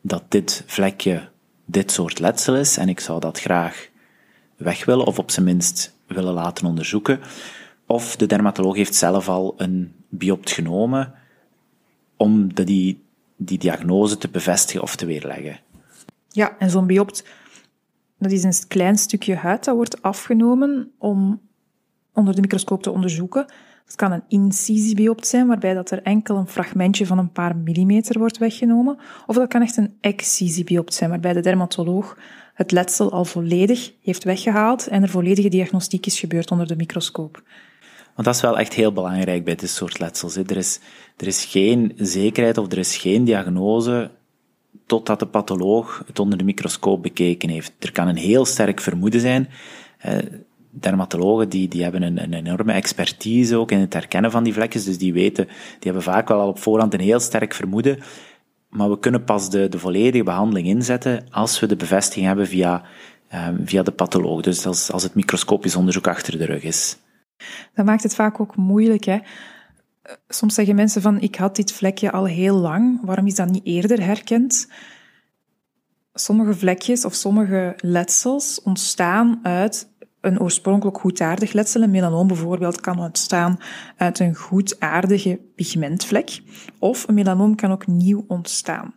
dat 0.00 0.22
dit 0.28 0.62
vlekje 0.66 1.28
dit 1.64 1.90
soort 1.90 2.18
letsel 2.18 2.56
is 2.56 2.76
en 2.76 2.88
ik 2.88 3.00
zou 3.00 3.20
dat 3.20 3.40
graag 3.40 3.88
weg 4.56 4.84
willen 4.84 5.06
of 5.06 5.18
op 5.18 5.30
zijn 5.30 5.46
minst 5.46 5.96
willen 6.06 6.32
laten 6.32 6.66
onderzoeken. 6.66 7.20
Of 7.86 8.16
de 8.16 8.26
dermatoloog 8.26 8.76
heeft 8.76 8.94
zelf 8.94 9.28
al 9.28 9.54
een 9.56 9.92
biopt 10.08 10.50
genomen 10.50 11.14
om 12.16 12.54
de, 12.54 12.64
die, 12.64 13.02
die 13.36 13.58
diagnose 13.58 14.18
te 14.18 14.28
bevestigen 14.28 14.82
of 14.82 14.96
te 14.96 15.06
weerleggen. 15.06 15.60
Ja, 16.28 16.58
en 16.58 16.70
zo'n 16.70 16.86
biopt, 16.86 17.24
dat 18.18 18.30
is 18.30 18.42
een 18.42 18.68
klein 18.68 18.98
stukje 18.98 19.34
huid 19.34 19.64
dat 19.64 19.74
wordt 19.74 20.02
afgenomen 20.02 20.90
om 20.98 21.40
onder 22.12 22.34
de 22.34 22.40
microscoop 22.40 22.82
te 22.82 22.90
onderzoeken. 22.90 23.46
Het 23.84 23.94
kan 23.94 24.12
een 24.12 24.22
incisiebiopt 24.28 25.26
zijn, 25.26 25.46
waarbij 25.46 25.74
dat 25.74 25.90
er 25.90 26.02
enkel 26.02 26.36
een 26.36 26.46
fragmentje 26.46 27.06
van 27.06 27.18
een 27.18 27.32
paar 27.32 27.56
millimeter 27.56 28.18
wordt 28.18 28.38
weggenomen. 28.38 28.98
Of 29.26 29.36
dat 29.36 29.48
kan 29.48 29.62
echt 29.62 29.76
een 29.76 29.96
excisibiopt 30.00 30.94
zijn, 30.94 31.10
waarbij 31.10 31.32
de 31.32 31.40
dermatoloog 31.40 32.18
het 32.54 32.70
letsel 32.70 33.12
al 33.12 33.24
volledig 33.24 33.92
heeft 34.02 34.24
weggehaald 34.24 34.86
en 34.86 35.02
er 35.02 35.08
volledige 35.08 35.48
diagnostiek 35.48 36.06
is 36.06 36.20
gebeurd 36.20 36.50
onder 36.50 36.66
de 36.66 36.76
microscoop. 36.76 37.42
Want 38.16 38.28
dat 38.28 38.34
is 38.34 38.40
wel 38.40 38.58
echt 38.58 38.72
heel 38.72 38.92
belangrijk 38.92 39.44
bij 39.44 39.54
dit 39.54 39.70
soort 39.70 39.98
letsels. 39.98 40.36
Er 40.36 40.56
is, 40.56 40.80
er 41.16 41.26
is 41.26 41.44
geen 41.44 41.92
zekerheid 41.96 42.58
of 42.58 42.72
er 42.72 42.78
is 42.78 42.96
geen 42.96 43.24
diagnose 43.24 44.10
totdat 44.86 45.18
de 45.18 45.26
patholoog 45.26 46.02
het 46.06 46.18
onder 46.18 46.38
de 46.38 46.44
microscoop 46.44 47.02
bekeken 47.02 47.48
heeft. 47.48 47.72
Er 47.78 47.92
kan 47.92 48.08
een 48.08 48.16
heel 48.16 48.44
sterk 48.44 48.80
vermoeden 48.80 49.20
zijn. 49.20 49.48
dermatologen 50.70 51.48
die, 51.48 51.68
die 51.68 51.82
hebben 51.82 52.02
een, 52.02 52.22
een 52.22 52.32
enorme 52.32 52.72
expertise 52.72 53.56
ook 53.56 53.70
in 53.70 53.80
het 53.80 53.92
herkennen 53.92 54.30
van 54.30 54.44
die 54.44 54.52
vlekjes, 54.52 54.84
dus 54.84 54.98
die 54.98 55.12
weten, 55.12 55.44
die 55.44 55.90
hebben 55.90 56.02
vaak 56.02 56.28
wel 56.28 56.40
al 56.40 56.48
op 56.48 56.58
voorhand 56.58 56.94
een 56.94 57.00
heel 57.00 57.20
sterk 57.20 57.54
vermoeden. 57.54 57.98
Maar 58.68 58.90
we 58.90 58.98
kunnen 58.98 59.24
pas 59.24 59.50
de, 59.50 59.68
de 59.68 59.78
volledige 59.78 60.24
behandeling 60.24 60.66
inzetten 60.66 61.26
als 61.30 61.60
we 61.60 61.66
de 61.66 61.76
bevestiging 61.76 62.26
hebben 62.26 62.46
via, 62.46 62.82
um, 63.34 63.60
via 63.64 63.82
de 63.82 63.90
patholoog. 63.90 64.42
Dus 64.42 64.66
als, 64.66 64.92
als 64.92 65.02
het 65.02 65.14
microscopisch 65.14 65.76
onderzoek 65.76 66.06
achter 66.06 66.38
de 66.38 66.44
rug 66.44 66.62
is. 66.62 66.96
Dat 67.74 67.84
maakt 67.84 68.02
het 68.02 68.14
vaak 68.14 68.40
ook 68.40 68.56
moeilijk. 68.56 69.04
Hè? 69.04 69.18
Soms 70.28 70.54
zeggen 70.54 70.74
mensen 70.74 71.02
van, 71.02 71.20
ik 71.20 71.34
had 71.34 71.56
dit 71.56 71.72
vlekje 71.72 72.12
al 72.12 72.24
heel 72.24 72.56
lang, 72.56 73.00
waarom 73.02 73.26
is 73.26 73.34
dat 73.34 73.50
niet 73.50 73.64
eerder 73.64 74.04
herkend? 74.04 74.68
Sommige 76.14 76.54
vlekjes 76.54 77.04
of 77.04 77.14
sommige 77.14 77.74
letsels 77.76 78.62
ontstaan 78.62 79.40
uit 79.42 79.88
een 80.20 80.40
oorspronkelijk 80.40 80.98
goedaardig 80.98 81.52
letsel. 81.52 81.82
Een 81.82 81.90
melanoom 81.90 82.26
bijvoorbeeld 82.26 82.80
kan 82.80 82.98
ontstaan 82.98 83.58
uit 83.96 84.18
een 84.18 84.34
goedaardige 84.34 85.40
pigmentvlek. 85.54 86.40
Of 86.78 87.08
een 87.08 87.14
melanoom 87.14 87.54
kan 87.54 87.70
ook 87.72 87.86
nieuw 87.86 88.24
ontstaan. 88.28 88.94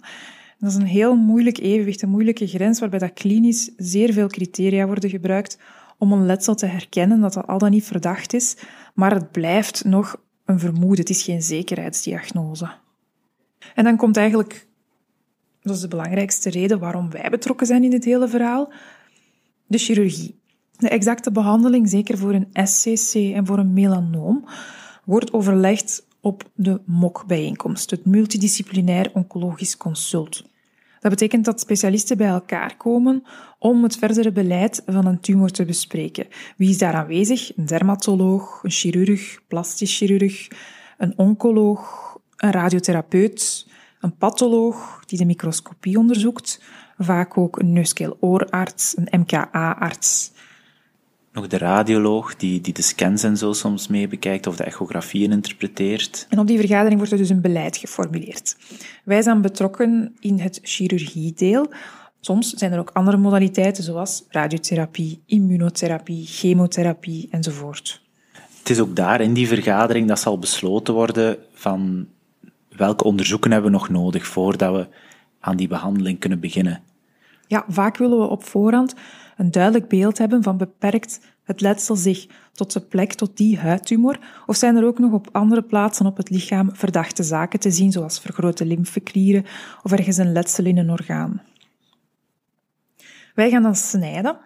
Dat 0.58 0.70
is 0.70 0.76
een 0.76 0.86
heel 0.86 1.16
moeilijk 1.16 1.58
evenwicht, 1.58 2.02
een 2.02 2.10
moeilijke 2.10 2.48
grens, 2.48 2.80
waarbij 2.80 3.00
dat 3.00 3.14
klinisch 3.14 3.72
zeer 3.78 4.14
veel 4.14 4.28
criteria 4.28 4.86
worden 4.86 5.10
gebruikt 5.10 5.58
om 6.00 6.12
een 6.12 6.26
letsel 6.26 6.56
te 6.56 6.66
herkennen 6.66 7.20
dat 7.20 7.34
dat 7.34 7.48
al 7.48 7.58
dan 7.58 7.72
niet 7.72 7.86
verdacht 7.86 8.34
is, 8.34 8.56
maar 8.94 9.14
het 9.14 9.32
blijft 9.32 9.84
nog 9.84 10.16
een 10.46 10.60
vermoeden. 10.60 11.00
Het 11.00 11.10
is 11.10 11.24
geen 11.24 11.42
zekerheidsdiagnose. 11.42 12.70
En 13.76 13.84
dan 13.84 13.98
komt 13.98 14.18
eigenlijk, 14.18 14.68
dat 15.62 15.76
is 15.76 15.82
de 15.82 15.88
belangrijkste 15.88 16.50
reden 16.50 16.80
waarom 16.80 17.10
wij 17.10 17.30
betrokken 17.30 17.68
zijn 17.68 17.84
in 17.84 17.90
dit 17.90 18.06
hele 18.06 18.28
verhaal, 18.28 18.72
de 19.68 19.78
chirurgie. 19.78 20.40
De 20.78 20.90
exacte 20.90 21.32
behandeling, 21.32 21.90
zeker 21.90 22.18
voor 22.18 22.34
een 22.34 22.68
SCC 22.68 23.14
en 23.14 23.46
voor 23.46 23.58
een 23.58 23.74
melanoom, 23.74 24.46
wordt 25.06 25.34
overlegd 25.34 26.08
op 26.22 26.50
de 26.54 26.82
MOC-bijeenkomst, 26.86 27.90
het 27.90 28.06
Multidisciplinair 28.06 29.12
Oncologisch 29.14 29.78
Consult. 29.78 30.44
Dat 31.00 31.12
betekent 31.12 31.46
dat 31.46 31.60
specialisten 31.60 32.18
bij 32.18 32.28
elkaar 32.28 32.78
komen 32.78 33.24
om 33.60 33.84
het 33.84 33.98
verdere 33.98 34.32
beleid 34.32 34.82
van 34.86 35.06
een 35.06 35.20
tumor 35.20 35.50
te 35.50 35.66
bespreken. 35.66 36.28
Wie 36.58 36.70
is 36.70 36.78
daar 36.78 36.94
aanwezig? 36.94 37.58
Een 37.58 37.66
dermatoloog, 37.66 38.64
een 38.64 38.72
chirurg, 38.72 39.40
plastisch 39.48 39.98
chirurg, 39.98 40.48
een 40.98 41.14
oncoloog, 41.18 42.18
een 42.38 42.52
radiotherapeut, 42.52 43.68
een 44.00 44.18
patholoog 44.18 45.04
die 45.06 45.18
de 45.18 45.26
microscopie 45.26 45.98
onderzoekt, 45.98 46.62
vaak 46.98 47.38
ook 47.38 47.60
een 47.60 47.74
neuskeel-oorarts, 47.74 48.98
een 48.98 49.20
MKA-arts 49.20 50.32
nog 51.32 51.48
de 51.48 51.58
radioloog 51.58 52.36
die, 52.36 52.62
die 52.62 52.74
de 52.74 52.82
scans 52.82 53.24
en 53.24 53.38
zo 53.38 53.54
soms 53.54 53.88
mee 53.88 54.08
bekijkt 54.08 54.48
of 54.48 54.56
de 54.56 54.64
echografieën 54.64 55.32
interpreteert. 55.32 56.26
En 56.30 56.40
op 56.40 56.48
die 56.48 56.60
vergadering 56.60 56.98
wordt 56.98 57.12
er 57.12 57.18
dus 57.18 57.30
een 57.30 57.42
beleid 57.42 57.78
geformuleerd. 57.78 58.58
Wij 59.04 59.22
zijn 59.22 59.42
betrokken 59.42 60.16
in 60.20 60.40
het 60.40 60.60
chirurgiedeel. 60.64 61.68
Soms 62.20 62.50
zijn 62.50 62.72
er 62.72 62.80
ook 62.80 62.90
andere 62.94 63.18
modaliteiten 63.18 63.84
zoals 63.84 64.26
radiotherapie, 64.30 65.22
immunotherapie, 65.26 66.26
chemotherapie 66.26 67.28
enzovoort. 67.32 68.02
Het 68.60 68.70
is 68.70 68.80
ook 68.80 68.96
daar 68.96 69.22
in 69.22 69.34
die 69.34 69.48
vergadering 69.48 70.08
dat 70.08 70.20
zal 70.20 70.40
besloten 70.40 70.94
worden 70.94 71.38
van 71.54 72.08
welke 72.76 73.04
onderzoeken 73.04 73.52
hebben 73.52 73.72
we 73.72 73.78
nog 73.78 73.90
nodig 73.90 74.28
voordat 74.28 74.76
we 74.76 74.88
aan 75.40 75.58
die 75.58 75.68
behandeling 75.68 76.20
kunnen 76.20 76.40
beginnen. 76.40 76.82
Ja, 77.50 77.66
vaak 77.68 77.98
willen 77.98 78.20
we 78.20 78.28
op 78.28 78.44
voorhand 78.44 78.94
een 79.38 79.52
duidelijk 79.52 79.88
beeld 79.88 80.18
hebben 80.18 80.44
van 80.44 80.58
beperkt 80.58 81.20
het 81.44 81.62
letsel 81.62 81.96
zich 81.96 82.28
tot 82.52 82.74
de 82.74 82.80
plek, 82.80 83.14
tot 83.14 83.38
die 83.38 83.58
huidtumor? 83.58 84.20
Of 84.46 84.56
zijn 84.56 84.76
er 84.76 84.86
ook 84.86 85.00
nog 85.00 85.14
op 85.14 85.30
andere 85.32 85.62
plaatsen 85.62 86.06
op 86.06 86.18
het 86.18 86.30
lichaam 86.30 86.76
verdachte 86.76 87.24
zaken 87.24 87.60
te 87.60 87.72
zien, 87.72 87.92
zoals 87.92 88.20
vergrote 88.20 88.66
lymfeklieren 88.66 89.46
of 89.84 89.92
ergens 89.92 90.18
een 90.18 90.32
letsel 90.32 90.66
in 90.66 90.78
een 90.78 90.92
orgaan? 90.92 91.42
Wij 93.36 93.50
gaan 93.50 93.64
dan 93.64 93.76
snijden. 93.76 94.38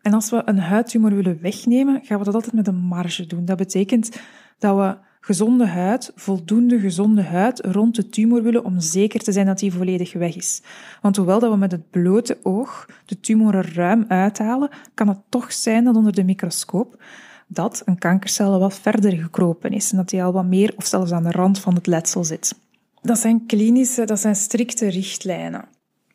En 0.00 0.12
als 0.12 0.30
we 0.30 0.42
een 0.44 0.58
huidtumor 0.58 1.14
willen 1.14 1.40
wegnemen, 1.40 2.00
gaan 2.04 2.18
we 2.18 2.24
dat 2.24 2.34
altijd 2.34 2.54
met 2.54 2.66
een 2.66 2.84
marge 2.84 3.26
doen. 3.26 3.44
Dat 3.44 3.56
betekent 3.56 4.20
dat 4.58 4.76
we 4.76 4.96
gezonde 5.24 5.66
huid, 5.66 6.12
voldoende 6.14 6.80
gezonde 6.80 7.22
huid 7.22 7.60
rond 7.60 7.94
de 7.94 8.08
tumor 8.08 8.42
willen 8.42 8.64
om 8.64 8.80
zeker 8.80 9.20
te 9.20 9.32
zijn 9.32 9.46
dat 9.46 9.58
die 9.58 9.72
volledig 9.72 10.12
weg 10.12 10.36
is. 10.36 10.62
Want 11.02 11.16
hoewel 11.16 11.38
dat 11.38 11.50
we 11.50 11.56
met 11.56 11.72
het 11.72 11.90
blote 11.90 12.38
oog 12.42 12.86
de 13.06 13.20
tumor 13.20 13.54
er 13.54 13.74
ruim 13.74 14.04
uithalen, 14.08 14.70
kan 14.94 15.08
het 15.08 15.18
toch 15.28 15.52
zijn 15.52 15.84
dat 15.84 15.96
onder 15.96 16.12
de 16.12 16.24
microscoop 16.24 17.02
dat 17.46 17.82
een 17.84 17.98
kankercel 17.98 18.58
wat 18.58 18.78
verder 18.78 19.12
gekropen 19.12 19.70
is 19.70 19.90
en 19.90 19.96
dat 19.96 20.08
die 20.08 20.22
al 20.22 20.32
wat 20.32 20.44
meer 20.44 20.72
of 20.76 20.86
zelfs 20.86 21.12
aan 21.12 21.22
de 21.22 21.30
rand 21.30 21.58
van 21.58 21.74
het 21.74 21.86
letsel 21.86 22.24
zit. 22.24 22.54
Dat 23.02 23.18
zijn 23.18 23.46
klinische, 23.46 24.04
dat 24.04 24.20
zijn 24.20 24.36
strikte 24.36 24.88
richtlijnen. 24.88 25.64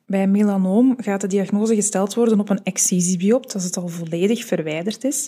Bij 0.10 0.28
melanoom 0.28 0.96
gaat 0.98 1.22
de 1.22 1.28
diagnose 1.28 1.76
gesteld 1.76 2.14
worden 2.14 2.40
op 2.40 2.50
een 2.50 2.64
excisiebiopt, 2.64 3.54
als 3.54 3.64
het 3.64 3.78
al 3.78 3.88
volledig 3.88 4.46
verwijderd 4.46 5.04
is. 5.04 5.28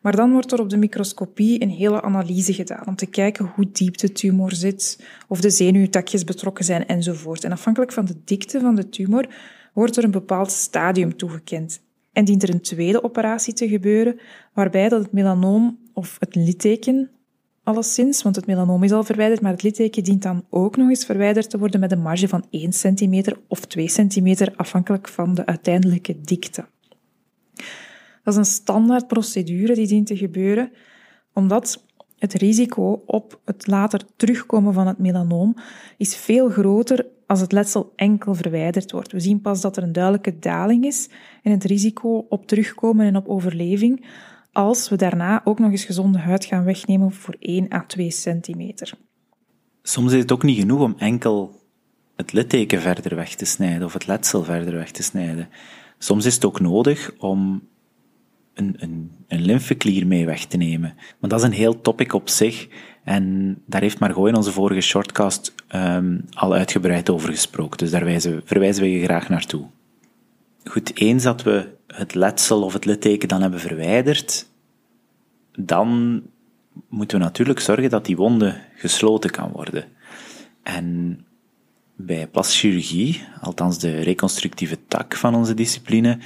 Maar 0.00 0.16
dan 0.16 0.32
wordt 0.32 0.52
er 0.52 0.60
op 0.60 0.70
de 0.70 0.76
microscopie 0.76 1.62
een 1.62 1.70
hele 1.70 2.02
analyse 2.02 2.54
gedaan 2.54 2.86
om 2.86 2.96
te 2.96 3.06
kijken 3.06 3.52
hoe 3.54 3.68
diep 3.72 3.96
de 3.96 4.12
tumor 4.12 4.52
zit, 4.52 5.06
of 5.28 5.40
de 5.40 5.50
zenuwtakjes 5.50 6.24
betrokken 6.24 6.64
zijn 6.64 6.86
enzovoort. 6.86 7.44
En 7.44 7.52
afhankelijk 7.52 7.92
van 7.92 8.04
de 8.04 8.14
dikte 8.24 8.60
van 8.60 8.74
de 8.74 8.88
tumor 8.88 9.26
wordt 9.72 9.96
er 9.96 10.04
een 10.04 10.10
bepaald 10.10 10.50
stadium 10.50 11.16
toegekend. 11.16 11.82
En 12.12 12.24
dient 12.24 12.42
er 12.42 12.50
een 12.50 12.60
tweede 12.60 13.04
operatie 13.04 13.54
te 13.54 13.68
gebeuren, 13.68 14.20
waarbij 14.54 14.88
dat 14.88 15.02
het 15.02 15.12
melanoom 15.12 15.78
of 15.92 16.16
het 16.18 16.34
litteken 16.34 17.10
alleszins, 17.64 18.22
want 18.22 18.36
het 18.36 18.46
melanoom 18.46 18.82
is 18.82 18.92
al 18.92 19.04
verwijderd, 19.04 19.40
maar 19.40 19.52
het 19.52 19.62
litteken 19.62 20.04
dient 20.04 20.22
dan 20.22 20.44
ook 20.50 20.76
nog 20.76 20.88
eens 20.88 21.04
verwijderd 21.04 21.50
te 21.50 21.58
worden 21.58 21.80
met 21.80 21.92
een 21.92 22.02
marge 22.02 22.28
van 22.28 22.44
1 22.50 22.72
centimeter 22.72 23.38
of 23.48 23.66
2 23.66 23.88
centimeter, 23.88 24.52
afhankelijk 24.56 25.08
van 25.08 25.34
de 25.34 25.46
uiteindelijke 25.46 26.20
dikte. 26.20 26.66
Dat 28.24 28.34
is 28.34 28.36
een 28.36 28.44
standaard 28.44 29.06
procedure 29.06 29.74
die 29.74 29.86
dient 29.86 30.06
te 30.06 30.16
gebeuren, 30.16 30.72
omdat 31.32 31.84
het 32.18 32.34
risico 32.34 33.02
op 33.06 33.40
het 33.44 33.66
later 33.66 34.00
terugkomen 34.16 34.72
van 34.72 34.86
het 34.86 34.98
melanoom 34.98 35.56
is 35.96 36.16
veel 36.16 36.48
groter 36.48 37.06
als 37.26 37.40
het 37.40 37.52
letsel 37.52 37.92
enkel 37.96 38.34
verwijderd 38.34 38.92
wordt. 38.92 39.12
We 39.12 39.20
zien 39.20 39.40
pas 39.40 39.60
dat 39.60 39.76
er 39.76 39.82
een 39.82 39.92
duidelijke 39.92 40.38
daling 40.38 40.84
is 40.84 41.08
in 41.42 41.50
het 41.50 41.64
risico 41.64 42.26
op 42.28 42.46
terugkomen 42.46 43.06
en 43.06 43.16
op 43.16 43.28
overleving 43.28 44.06
als 44.52 44.88
we 44.88 44.96
daarna 44.96 45.40
ook 45.44 45.58
nog 45.58 45.70
eens 45.70 45.84
gezonde 45.84 46.18
huid 46.18 46.44
gaan 46.44 46.64
wegnemen 46.64 47.12
voor 47.12 47.36
1 47.38 47.72
à 47.72 47.84
2 47.86 48.10
centimeter. 48.10 48.92
Soms 49.82 50.12
is 50.12 50.20
het 50.20 50.32
ook 50.32 50.42
niet 50.42 50.58
genoeg 50.58 50.80
om 50.80 50.94
enkel 50.98 51.60
het 52.16 52.32
litteken 52.32 52.80
verder 52.80 53.16
weg 53.16 53.34
te 53.34 53.44
snijden 53.44 53.84
of 53.84 53.92
het 53.92 54.06
letsel 54.06 54.44
verder 54.44 54.74
weg 54.74 54.90
te 54.90 55.02
snijden. 55.02 55.48
Soms 55.98 56.24
is 56.24 56.34
het 56.34 56.44
ook 56.44 56.60
nodig 56.60 57.12
om 57.18 57.68
een, 58.54 58.76
een, 58.78 59.10
een 59.28 59.42
lymfeklier 59.44 60.06
mee 60.06 60.26
weg 60.26 60.44
te 60.44 60.56
nemen. 60.56 60.94
Maar 61.20 61.30
dat 61.30 61.40
is 61.40 61.46
een 61.46 61.52
heel 61.52 61.80
topic 61.80 62.12
op 62.12 62.28
zich. 62.28 62.68
En 63.04 63.56
daar 63.66 63.80
heeft 63.80 63.98
Margot 63.98 64.28
in 64.28 64.36
onze 64.36 64.52
vorige 64.52 64.80
shortcast 64.80 65.54
um, 65.74 66.24
al 66.30 66.52
uitgebreid 66.52 67.10
over 67.10 67.28
gesproken. 67.28 67.78
Dus 67.78 67.90
daar 67.90 68.04
wijzen, 68.04 68.42
verwijzen 68.44 68.82
we 68.82 68.90
je 68.90 69.04
graag 69.04 69.28
naartoe. 69.28 69.66
Goed, 70.64 70.98
eens 70.98 71.22
dat 71.22 71.42
we 71.42 71.68
het 71.86 72.14
letsel 72.14 72.62
of 72.62 72.72
het 72.72 72.84
litteken 72.84 73.28
dan 73.28 73.42
hebben 73.42 73.60
verwijderd, 73.60 74.46
dan 75.52 76.22
moeten 76.88 77.18
we 77.18 77.24
natuurlijk 77.24 77.60
zorgen 77.60 77.90
dat 77.90 78.04
die 78.04 78.16
wonde 78.16 78.60
gesloten 78.74 79.30
kan 79.30 79.50
worden. 79.50 79.84
En 80.62 81.18
bij 81.96 82.26
plastische 82.26 82.66
chirurgie, 82.66 83.24
althans 83.40 83.78
de 83.78 84.00
reconstructieve 84.00 84.78
tak 84.88 85.16
van 85.16 85.34
onze 85.34 85.54
discipline, 85.54 86.18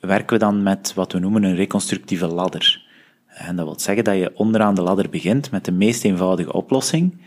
werken 0.00 0.38
we 0.38 0.44
dan 0.44 0.62
met 0.62 0.94
wat 0.94 1.12
we 1.12 1.18
noemen 1.18 1.42
een 1.42 1.54
reconstructieve 1.54 2.26
ladder. 2.26 2.86
En 3.26 3.56
dat 3.56 3.64
wil 3.64 3.80
zeggen 3.80 4.04
dat 4.04 4.16
je 4.16 4.36
onderaan 4.36 4.74
de 4.74 4.82
ladder 4.82 5.10
begint 5.10 5.50
met 5.50 5.64
de 5.64 5.72
meest 5.72 6.04
eenvoudige 6.04 6.52
oplossing. 6.52 7.20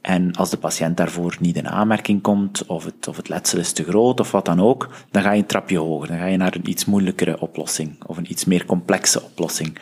En 0.00 0.34
als 0.34 0.50
de 0.50 0.56
patiënt 0.56 0.96
daarvoor 0.96 1.36
niet 1.40 1.56
in 1.56 1.68
aanmerking 1.68 2.22
komt, 2.22 2.66
of 2.66 2.84
het, 2.84 3.08
of 3.08 3.16
het 3.16 3.28
letsel 3.28 3.58
is 3.58 3.72
te 3.72 3.84
groot, 3.84 4.20
of 4.20 4.30
wat 4.30 4.44
dan 4.44 4.60
ook, 4.60 4.88
dan 5.10 5.22
ga 5.22 5.32
je 5.32 5.40
een 5.40 5.46
trapje 5.46 5.78
hoger. 5.78 6.08
Dan 6.08 6.18
ga 6.18 6.26
je 6.26 6.36
naar 6.36 6.54
een 6.54 6.68
iets 6.68 6.84
moeilijkere 6.84 7.40
oplossing, 7.40 8.04
of 8.06 8.16
een 8.16 8.30
iets 8.30 8.44
meer 8.44 8.66
complexe 8.66 9.22
oplossing. 9.22 9.78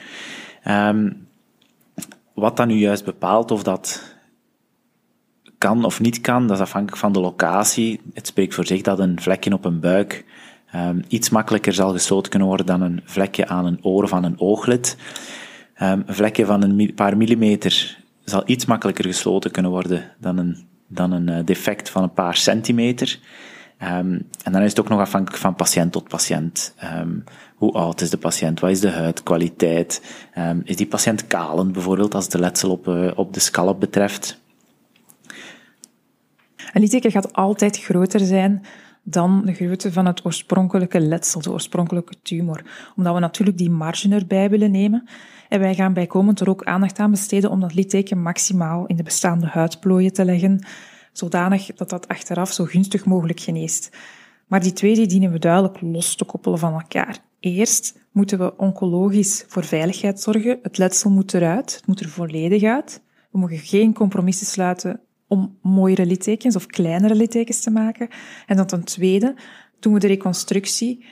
Um, 0.69 1.27
wat 2.35 2.57
dan 2.57 2.69
nu 2.69 2.75
juist 2.75 3.05
bepaalt 3.05 3.51
of 3.51 3.63
dat 3.63 4.17
kan 5.59 5.85
of 5.85 6.01
niet 6.01 6.21
kan, 6.21 6.47
dat 6.47 6.57
is 6.57 6.63
afhankelijk 6.63 7.01
van 7.01 7.13
de 7.13 7.21
locatie. 7.21 8.01
Het 8.15 8.27
spreekt 8.27 8.55
voor 8.55 8.67
zich 8.67 8.83
dat 8.83 8.99
een 8.99 9.21
vlekje 9.21 9.53
op 9.53 9.65
een 9.65 9.81
buik 9.81 10.25
um, 10.75 11.05
iets 11.09 11.31
makkelijker 11.31 11.73
zal 11.73 11.93
gesloten 11.93 12.31
kunnen 12.31 12.49
worden 12.49 12.67
dan 12.67 12.81
een 12.81 13.01
vlekje 13.05 13.47
aan 13.47 13.67
een 13.67 13.85
oor 13.85 14.03
of 14.03 14.13
aan 14.13 14.25
een 14.25 14.41
ooglid. 14.41 14.97
Um, 15.83 16.03
een 16.07 16.15
vlekje 16.15 16.47
van 16.47 16.63
een 16.63 16.95
paar 16.95 17.17
millimeter 17.17 17.99
zal 18.29 18.43
iets 18.47 18.65
makkelijker 18.65 19.05
gesloten 19.05 19.51
kunnen 19.51 19.71
worden 19.71 20.05
dan 20.21 20.39
een, 20.39 20.69
dan 20.87 21.13
een 21.13 21.29
eh, 21.29 21.45
defect 21.45 21.91
van 21.91 22.03
een 22.03 22.13
paar 22.13 22.37
centimeter. 22.37 23.19
Um, 23.83 24.29
en 24.45 24.53
dan 24.53 24.63
is 24.63 24.71
het 24.71 24.81
ook 24.81 24.89
nog 24.89 25.01
afhankelijk 25.01 25.43
van 25.43 25.55
patiënt 25.55 25.93
tot 25.93 26.09
patiënt. 26.09 26.75
Um, 26.85 27.25
hoe 27.57 27.73
oud 27.73 28.01
is 28.01 28.11
de 28.11 28.17
patiënt? 28.17 28.61
Wat 28.61 28.71
is 28.71 28.81
de 28.81 28.91
huidkwaliteit? 28.91 30.03
Um, 30.39 30.61
is 30.65 30.77
die 30.77 30.87
patiënt 30.87 31.27
kalend 31.27 31.73
bijvoorbeeld, 31.73 32.15
als 32.15 32.29
de 32.29 32.39
letsel 32.39 32.71
op, 32.71 32.89
uh, 32.89 33.11
op 33.15 33.33
de 33.33 33.41
scalp 33.41 33.81
betreft? 33.81 34.41
Een 36.73 36.81
litteken 36.81 37.11
gaat 37.11 37.33
altijd 37.33 37.79
groter 37.79 38.21
zijn 38.21 38.65
dan 39.03 39.43
de 39.45 39.55
grootte 39.55 39.93
van 39.93 40.07
het 40.07 40.25
oorspronkelijke 40.25 41.01
letsel, 41.01 41.41
de 41.41 41.51
oorspronkelijke 41.51 42.15
tumor. 42.23 42.63
Omdat 42.97 43.15
we 43.15 43.21
natuurlijk 43.21 43.59
die 43.59 43.71
marge 43.71 44.09
erbij 44.15 44.51
willen 44.51 44.71
nemen. 44.71 45.09
En 45.49 45.61
wij 45.61 45.75
gaan 45.75 45.93
bijkomend 45.93 46.41
er 46.41 46.49
ook 46.49 46.65
aandacht 46.65 46.99
aan 46.99 47.11
besteden 47.11 47.51
om 47.51 47.61
dat 47.61 47.75
litteken 47.75 48.23
maximaal 48.23 48.87
in 48.87 48.97
de 48.97 49.03
bestaande 49.03 49.47
huidplooien 49.47 50.13
te 50.13 50.25
leggen, 50.25 50.67
zodanig 51.13 51.75
dat 51.75 51.91
dat 51.91 52.09
achteraf 52.09 52.53
zo 52.53 52.65
gunstig 52.65 53.05
mogelijk 53.05 53.41
geneest. 53.41 53.97
Maar 54.47 54.61
die 54.61 54.73
twee 54.73 54.95
die 54.95 55.07
dienen 55.07 55.33
we 55.33 55.39
duidelijk 55.39 55.81
los 55.81 56.15
te 56.15 56.25
koppelen 56.25 56.59
van 56.59 56.73
elkaar. 56.73 57.19
Eerst 57.41 57.99
moeten 58.13 58.39
we 58.39 58.57
oncologisch 58.57 59.45
voor 59.49 59.65
veiligheid 59.65 60.21
zorgen. 60.21 60.59
Het 60.63 60.79
letsel 60.79 61.11
moet 61.11 61.35
eruit, 61.35 61.75
het 61.75 61.87
moet 61.87 62.01
er 62.01 62.09
volledig 62.09 62.63
uit. 62.63 63.03
We 63.31 63.39
mogen 63.39 63.59
geen 63.59 63.95
compromissen 63.95 64.47
sluiten 64.47 65.01
om 65.27 65.59
mooiere 65.63 66.07
littekens 66.07 66.57
of 66.57 66.67
kleinere 66.67 67.15
littekens 67.15 67.61
te 67.61 67.71
maken. 67.71 68.09
En 68.47 68.57
dan 68.57 68.67
ten 68.67 68.85
tweede 68.85 69.35
doen 69.81 69.93
we 69.93 69.99
de 69.99 70.07
reconstructie 70.07 71.05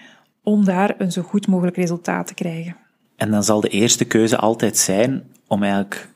om 0.42 0.64
daar 0.64 0.94
een 0.98 1.12
zo 1.12 1.22
goed 1.22 1.46
mogelijk 1.46 1.76
resultaat 1.76 2.26
te 2.26 2.34
krijgen. 2.34 2.76
En 3.16 3.30
dan 3.30 3.44
zal 3.44 3.60
de 3.60 3.68
eerste 3.68 4.04
keuze 4.04 4.36
altijd 4.36 4.76
zijn 4.76 5.24
om 5.46 5.62
eigenlijk 5.62 6.08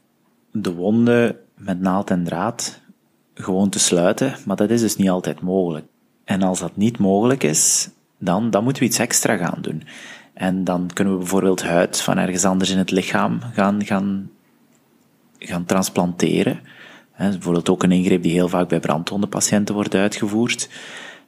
de 0.52 0.74
wonden 0.74 1.36
met 1.56 1.80
naald 1.80 2.10
en 2.10 2.24
draad 2.24 2.80
gewoon 3.34 3.68
te 3.68 3.78
sluiten, 3.78 4.34
maar 4.46 4.56
dat 4.56 4.70
is 4.70 4.80
dus 4.80 4.96
niet 4.96 5.10
altijd 5.10 5.40
mogelijk. 5.40 5.86
En 6.24 6.42
als 6.42 6.60
dat 6.60 6.76
niet 6.76 6.98
mogelijk 6.98 7.42
is, 7.42 7.90
dan, 8.18 8.50
dan 8.50 8.64
moeten 8.64 8.82
we 8.82 8.88
iets 8.88 8.98
extra 8.98 9.36
gaan 9.36 9.58
doen. 9.60 9.82
En 10.34 10.64
dan 10.64 10.90
kunnen 10.94 11.12
we 11.12 11.18
bijvoorbeeld 11.18 11.62
huid 11.62 12.00
van 12.00 12.18
ergens 12.18 12.44
anders 12.44 12.70
in 12.70 12.78
het 12.78 12.90
lichaam 12.90 13.40
gaan, 13.52 13.84
gaan, 13.84 14.30
gaan 15.38 15.64
transplanteren. 15.64 16.60
He, 17.10 17.30
bijvoorbeeld 17.30 17.68
ook 17.68 17.82
een 17.82 17.92
ingreep 17.92 18.22
die 18.22 18.32
heel 18.32 18.48
vaak 18.48 18.68
bij 18.68 18.80
brandwondenpatiënten 18.80 19.74
wordt 19.74 19.94
uitgevoerd. 19.94 20.68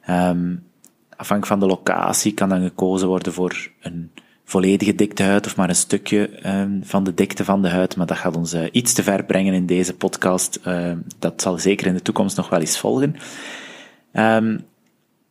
Um, 0.09 0.63
afhankelijk 1.09 1.45
van 1.45 1.59
de 1.59 1.75
locatie 1.75 2.33
kan 2.33 2.49
dan 2.49 2.63
gekozen 2.63 3.07
worden 3.07 3.33
voor 3.33 3.69
een 3.81 4.11
volledige 4.45 4.95
dikte 4.95 5.23
huid 5.23 5.45
of 5.45 5.55
maar 5.55 5.69
een 5.69 5.75
stukje 5.75 6.49
um, 6.49 6.81
van 6.83 7.03
de 7.03 7.13
dikte 7.13 7.45
van 7.45 7.61
de 7.61 7.69
huid. 7.69 7.95
Maar 7.95 8.07
dat 8.07 8.17
gaat 8.17 8.35
ons 8.35 8.53
uh, 8.53 8.65
iets 8.71 8.93
te 8.93 9.03
ver 9.03 9.25
brengen 9.25 9.53
in 9.53 9.65
deze 9.65 9.95
podcast. 9.95 10.59
Uh, 10.67 10.91
dat 11.19 11.41
zal 11.41 11.57
zeker 11.57 11.87
in 11.87 11.93
de 11.93 12.01
toekomst 12.01 12.37
nog 12.37 12.49
wel 12.49 12.59
eens 12.59 12.79
volgen. 12.79 13.15
Um, 14.13 14.65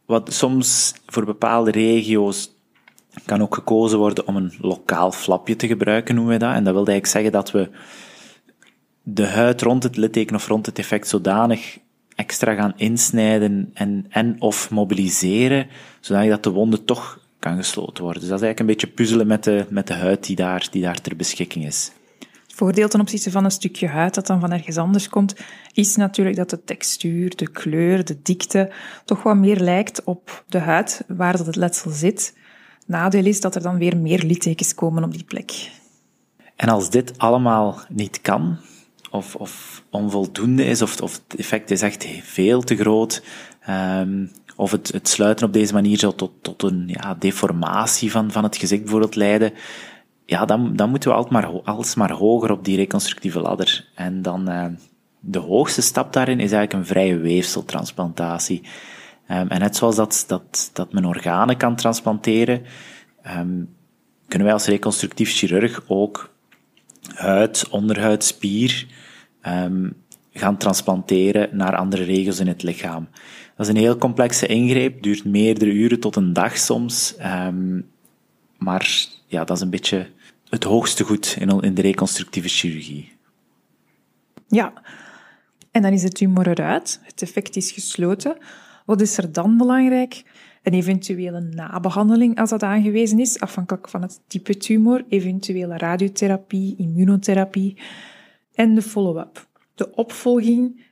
wat 0.07 0.33
soms 0.33 0.95
voor 1.07 1.25
bepaalde 1.25 1.71
regio's 1.71 2.51
kan 3.25 3.43
ook 3.43 3.55
gekozen 3.55 3.99
worden 3.99 4.27
om 4.27 4.37
een 4.37 4.53
lokaal 4.61 5.13
flapje 5.13 5.57
te 5.57 5.67
gebruiken, 5.67 6.15
noemen 6.15 6.33
we 6.33 6.39
dat. 6.39 6.55
En 6.55 6.65
dat 6.65 6.75
wil 6.75 6.87
eigenlijk 6.87 7.07
zeggen 7.07 7.33
dat 7.33 7.51
we 7.51 7.71
de 9.03 9.27
huid 9.27 9.63
rond 9.63 9.83
het 9.83 9.97
litteken 9.97 10.37
of 10.37 10.47
rond 10.49 10.67
het 10.67 10.79
effect 10.79 11.09
zodanig 11.09 11.79
extra 12.15 12.55
gaan 12.55 12.73
insnijden 12.77 13.71
en, 13.75 14.07
en 14.09 14.37
of 14.39 14.71
mobiliseren, 14.71 15.67
zodat 16.01 16.43
de 16.43 16.51
wonde 16.51 16.85
toch 16.85 17.21
kan 17.43 17.57
gesloten 17.57 18.05
worden. 18.05 18.21
Dus 18.21 18.31
dat 18.31 18.41
is 18.41 18.45
eigenlijk 18.45 18.61
een 18.61 18.67
beetje 18.67 18.97
puzzelen 18.97 19.27
met 19.27 19.45
de, 19.45 19.67
met 19.69 19.87
de 19.87 19.95
huid 19.95 20.27
die 20.27 20.37
daar, 20.37 20.69
die 20.71 20.83
daar 20.83 21.01
ter 21.01 21.17
beschikking 21.17 21.67
is. 21.67 21.93
Het 22.19 22.55
voordeel 22.55 22.89
ten 22.89 23.01
opzichte 23.01 23.31
van 23.31 23.45
een 23.45 23.51
stukje 23.51 23.89
huid 23.89 24.15
dat 24.15 24.27
dan 24.27 24.41
van 24.41 24.53
ergens 24.53 24.77
anders 24.77 25.09
komt, 25.09 25.35
is 25.73 25.97
natuurlijk 25.97 26.37
dat 26.37 26.51
de 26.51 26.65
textuur, 26.65 27.37
de 27.37 27.51
kleur, 27.51 28.05
de 28.05 28.23
dikte 28.23 28.71
toch 29.05 29.23
wat 29.23 29.37
meer 29.37 29.61
lijkt 29.61 30.05
op 30.05 30.45
de 30.49 30.59
huid 30.59 31.05
waar 31.09 31.37
dat 31.37 31.47
het 31.47 31.57
letsel 31.57 31.91
zit. 31.91 32.37
Nadeel 32.87 33.25
is 33.25 33.41
dat 33.41 33.55
er 33.55 33.63
dan 33.63 33.79
weer 33.79 33.97
meer 33.97 34.23
littekens 34.23 34.75
komen 34.75 35.05
op 35.05 35.13
die 35.13 35.25
plek. 35.25 35.71
En 36.57 36.69
als 36.69 36.91
dit 36.91 37.19
allemaal 37.19 37.81
niet 37.89 38.21
kan, 38.21 38.59
of, 39.11 39.35
of 39.35 39.83
onvoldoende 39.91 40.65
is, 40.65 40.83
of, 40.83 41.01
of 41.01 41.21
het 41.29 41.39
effect 41.39 41.71
is 41.71 41.83
echt 41.83 42.07
veel 42.23 42.63
te 42.63 42.77
groot, 42.77 43.23
um, 43.69 44.31
of 44.63 44.71
het, 44.71 45.09
sluiten 45.09 45.47
op 45.47 45.53
deze 45.53 45.73
manier 45.73 45.99
zou 45.99 46.15
tot, 46.15 46.33
tot 46.43 46.63
een 46.63 46.85
ja, 46.87 47.15
deformatie 47.15 48.11
van, 48.11 48.31
van 48.31 48.43
het 48.43 48.57
gezicht 48.57 48.83
bijvoorbeeld 48.83 49.15
leiden, 49.17 49.53
ja, 50.25 50.45
dan, 50.45 50.77
dan 50.77 50.91
moeten 50.91 51.11
we 51.11 51.17
altijd 51.17 51.33
maar, 51.33 51.63
alsmaar 51.63 52.13
hoger 52.13 52.51
op 52.51 52.65
die 52.65 52.77
reconstructieve 52.77 53.41
ladder. 53.41 53.89
En 53.95 54.23
dan, 54.23 54.51
uh, 54.51 54.65
de 55.21 55.39
hoogste 55.39 55.83
stap 55.83 56.13
daarin 56.13 56.41
is 56.41 56.53
eigenlijk 56.53 56.73
een 56.73 56.95
vrije 56.95 57.17
weefseltransplantatie. 57.17 58.63
Um, 59.29 59.49
en 59.49 59.61
net 59.61 59.77
zoals 59.77 59.97
dat, 59.97 60.25
dat, 60.27 60.71
dat 60.73 60.93
men 60.93 61.05
organen 61.05 61.57
kan 61.57 61.77
transplanteren, 61.77 62.63
um, 63.27 63.75
kunnen 64.29 64.47
wij 64.47 64.57
als 64.57 64.67
reconstructief 64.67 65.33
chirurg 65.33 65.83
ook 65.87 66.31
huid, 67.15 67.69
onderhuid, 67.69 68.25
spier 68.25 68.87
um, 69.47 69.97
gaan 70.33 70.57
transplanteren 70.57 71.49
naar 71.57 71.77
andere 71.77 72.03
regio's 72.03 72.41
in 72.41 72.47
het 72.47 72.63
lichaam. 72.63 73.09
Dat 73.63 73.71
is 73.71 73.77
een 73.77 73.87
heel 73.87 73.99
complexe 73.99 74.47
ingreep, 74.47 75.03
duurt 75.03 75.25
meerdere 75.25 75.71
uren 75.71 76.01
tot 76.01 76.17
een 76.17 76.33
dag 76.33 76.59
soms. 76.59 77.15
Um, 77.47 77.91
maar 78.59 79.09
ja, 79.27 79.45
dat 79.45 79.57
is 79.57 79.63
een 79.63 79.71
beetje 79.71 80.09
het 80.49 80.65
hoogste 80.65 81.05
goed 81.05 81.37
in, 81.39 81.61
in 81.61 81.75
de 81.75 81.83
reconstructieve 81.83 82.49
chirurgie. 82.49 83.13
Ja, 84.49 84.73
en 85.71 85.83
dan 85.83 85.93
is 85.93 86.03
de 86.03 86.09
tumor 86.09 86.49
eruit, 86.49 87.01
het 87.03 87.23
effect 87.23 87.57
is 87.57 87.71
gesloten. 87.71 88.37
Wat 88.87 89.01
is 89.01 89.19
er 89.19 89.33
dan 89.33 89.57
belangrijk? 89.57 90.23
Een 90.63 90.75
eventuele 90.75 91.41
nabehandeling, 91.41 92.39
als 92.39 92.51
dat 92.51 92.63
aangewezen 92.63 93.19
is, 93.19 93.41
afhankelijk 93.41 93.89
van 93.89 94.03
het 94.03 94.21
type 94.27 94.57
tumor, 94.57 95.05
eventuele 95.09 95.77
radiotherapie, 95.77 96.75
immunotherapie 96.79 97.79
en 98.55 98.75
de 98.75 98.83
follow-up. 98.83 99.47
De 99.75 99.95
opvolging 99.95 100.91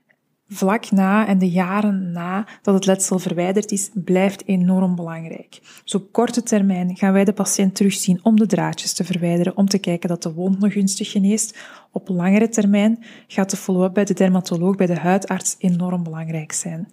vlak 0.53 0.91
na 0.91 1.27
en 1.27 1.39
de 1.39 1.51
jaren 1.51 2.13
na 2.13 2.47
dat 2.63 2.75
het 2.75 2.87
letsel 2.87 3.19
verwijderd 3.19 3.71
is, 3.71 3.91
blijft 3.95 4.47
enorm 4.47 4.95
belangrijk. 4.95 5.61
Dus 5.85 5.95
op 5.95 6.13
korte 6.13 6.43
termijn 6.43 6.97
gaan 6.97 7.13
wij 7.13 7.25
de 7.25 7.33
patiënt 7.33 7.75
terugzien 7.75 8.21
om 8.23 8.37
de 8.37 8.47
draadjes 8.47 8.93
te 8.93 9.05
verwijderen, 9.05 9.57
om 9.57 9.67
te 9.67 9.79
kijken 9.79 10.09
dat 10.09 10.23
de 10.23 10.33
wond 10.33 10.59
nog 10.59 10.73
gunstig 10.73 11.11
geneest. 11.11 11.59
Op 11.93 12.09
langere 12.09 12.49
termijn 12.49 13.05
gaat 13.27 13.51
de 13.51 13.57
follow-up 13.57 13.95
bij 13.95 14.05
de 14.05 14.15
dermatoloog, 14.15 14.77
bij 14.77 14.87
de 14.87 14.99
huidarts 14.99 15.57
enorm 15.59 16.03
belangrijk 16.03 16.53
zijn. 16.53 16.89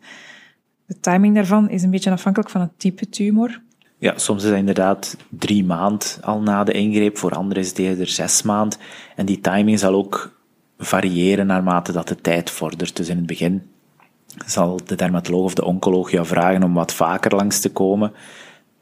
De 0.85 0.99
timing 0.99 1.35
daarvan 1.35 1.69
is 1.69 1.83
een 1.83 1.91
beetje 1.91 2.11
afhankelijk 2.11 2.51
van 2.51 2.61
het 2.61 2.79
type 2.79 3.09
tumor. 3.09 3.61
Ja, 3.99 4.17
soms 4.17 4.43
is 4.43 4.49
het 4.49 4.57
inderdaad 4.57 5.17
drie 5.29 5.65
maand 5.65 6.19
al 6.21 6.41
na 6.41 6.63
de 6.63 6.71
ingreep, 6.71 7.17
voor 7.17 7.31
anderen 7.31 7.63
is 7.63 7.69
het 7.69 7.79
eerder 7.79 8.07
zes 8.07 8.41
maand. 8.41 8.77
En 9.15 9.25
die 9.25 9.39
timing 9.39 9.79
zal 9.79 9.93
ook 9.93 10.36
variëren 10.77 11.47
naarmate 11.47 11.91
dat 11.91 12.07
de 12.07 12.21
tijd 12.21 12.49
vordert. 12.49 12.95
Dus 12.95 13.09
in 13.09 13.17
het 13.17 13.25
begin 13.25 13.69
zal 14.45 14.79
de 14.85 14.95
dermatoloog 14.95 15.43
of 15.43 15.53
de 15.53 15.65
oncoloog 15.65 16.11
jou 16.11 16.25
vragen 16.25 16.63
om 16.63 16.73
wat 16.73 16.93
vaker 16.93 17.35
langs 17.35 17.59
te 17.59 17.71
komen. 17.71 18.11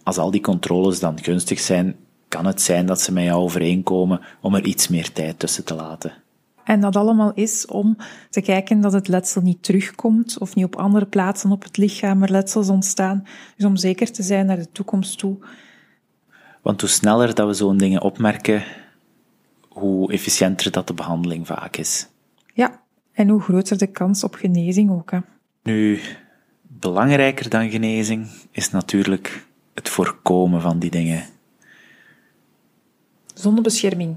Als 0.03 0.17
al 0.17 0.31
die 0.31 0.41
controles 0.41 0.99
dan 0.99 1.23
gunstig 1.23 1.59
zijn, 1.59 1.95
kan 2.27 2.45
het 2.45 2.61
zijn 2.61 2.85
dat 2.85 3.01
ze 3.01 3.11
met 3.11 3.23
jou 3.23 3.41
overeenkomen 3.41 4.21
om 4.41 4.55
er 4.55 4.65
iets 4.65 4.87
meer 4.87 5.11
tijd 5.11 5.39
tussen 5.39 5.65
te 5.65 5.75
laten. 5.75 6.13
En 6.63 6.79
dat 6.79 6.95
allemaal 6.95 7.31
is 7.33 7.65
om 7.65 7.97
te 8.29 8.41
kijken 8.41 8.81
dat 8.81 8.93
het 8.93 9.07
letsel 9.07 9.41
niet 9.41 9.63
terugkomt 9.63 10.39
of 10.39 10.55
niet 10.55 10.65
op 10.65 10.75
andere 10.75 11.05
plaatsen 11.05 11.51
op 11.51 11.63
het 11.63 11.77
lichaam 11.77 12.23
er 12.23 12.31
letsels 12.31 12.69
ontstaan. 12.69 13.23
Dus 13.55 13.65
om 13.65 13.75
zeker 13.75 14.11
te 14.11 14.23
zijn 14.23 14.45
naar 14.45 14.57
de 14.57 14.71
toekomst 14.71 15.17
toe. 15.17 15.37
Want 16.61 16.81
hoe 16.81 16.89
sneller 16.89 17.35
dat 17.35 17.47
we 17.47 17.53
zo'n 17.53 17.77
dingen 17.77 18.01
opmerken, 18.01 18.63
hoe 19.75 20.11
efficiënter 20.11 20.71
dat 20.71 20.87
de 20.87 20.93
behandeling 20.93 21.47
vaak 21.47 21.77
is. 21.77 22.07
Ja, 22.53 22.81
en 23.13 23.29
hoe 23.29 23.41
groter 23.41 23.77
de 23.77 23.87
kans 23.87 24.23
op 24.23 24.35
genezing 24.35 24.91
ook. 24.91 25.11
Hè. 25.11 25.19
Nu, 25.63 25.99
belangrijker 26.61 27.49
dan 27.49 27.69
genezing 27.69 28.27
is 28.51 28.69
natuurlijk 28.69 29.45
het 29.73 29.89
voorkomen 29.89 30.61
van 30.61 30.79
die 30.79 30.91
dingen. 30.91 31.23
Zonnebescherming. 33.33 34.15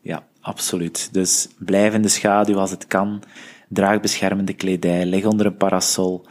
Ja, 0.00 0.26
absoluut. 0.40 1.08
Dus 1.12 1.48
blijf 1.58 1.94
in 1.94 2.02
de 2.02 2.08
schaduw 2.08 2.58
als 2.58 2.70
het 2.70 2.86
kan. 2.86 3.22
Draag 3.68 4.00
beschermende 4.00 4.54
kledij. 4.54 5.06
Leg 5.06 5.24
onder 5.24 5.46
een 5.46 5.56
parasol. 5.56 6.26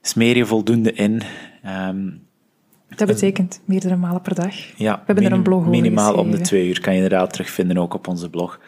Smeer 0.00 0.36
je 0.36 0.46
voldoende 0.46 0.92
in. 0.92 1.22
Um, 1.66 2.26
dat 2.96 3.06
betekent 3.06 3.60
meerdere 3.64 3.96
malen 3.96 4.22
per 4.22 4.34
dag. 4.34 4.54
Ja, 4.76 4.94
we 4.94 5.02
hebben 5.06 5.24
er 5.24 5.32
een 5.32 5.42
blog 5.42 5.58
over 5.58 5.70
Minimaal 5.70 6.14
om 6.14 6.30
de 6.30 6.40
twee 6.40 6.68
uur 6.68 6.80
kan 6.80 6.94
je 6.94 7.02
inderdaad 7.02 7.32
terugvinden, 7.32 7.78
ook 7.78 7.94
op 7.94 8.08
onze 8.08 8.30
blog. 8.30 8.60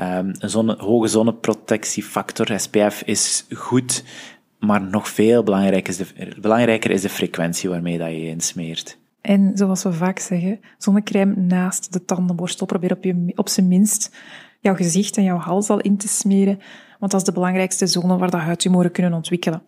Um, 0.00 0.32
een 0.38 0.50
zonne, 0.50 0.76
hoge 0.78 1.06
zonneprotectiefactor, 1.06 2.60
SPF, 2.60 3.02
is 3.04 3.46
goed, 3.50 4.04
maar 4.58 4.82
nog 4.82 5.08
veel 5.08 5.42
belangrijker 5.42 5.88
is, 5.88 5.96
de, 5.96 6.36
belangrijker 6.40 6.90
is 6.90 7.02
de 7.02 7.08
frequentie 7.08 7.70
waarmee 7.70 7.98
dat 7.98 8.08
je 8.08 8.26
insmeert. 8.26 8.98
En 9.20 9.50
zoals 9.54 9.82
we 9.82 9.92
vaak 9.92 10.18
zeggen, 10.18 10.60
zonnecrème 10.78 11.34
naast 11.36 11.92
de 11.92 12.04
tandenborstel. 12.04 12.66
Probeer 12.66 12.92
op, 12.92 13.04
je, 13.04 13.32
op 13.34 13.48
zijn 13.48 13.68
minst 13.68 14.16
jouw 14.60 14.74
gezicht 14.74 15.16
en 15.16 15.24
jouw 15.24 15.38
hals 15.38 15.70
al 15.70 15.80
in 15.80 15.96
te 15.96 16.08
smeren, 16.08 16.58
want 16.98 17.12
dat 17.12 17.20
is 17.20 17.26
de 17.26 17.32
belangrijkste 17.32 17.86
zone 17.86 18.16
waar 18.16 18.30
de 18.30 18.36
huidtumoren 18.36 18.92
kunnen 18.92 19.12
ontwikkelen. 19.12 19.62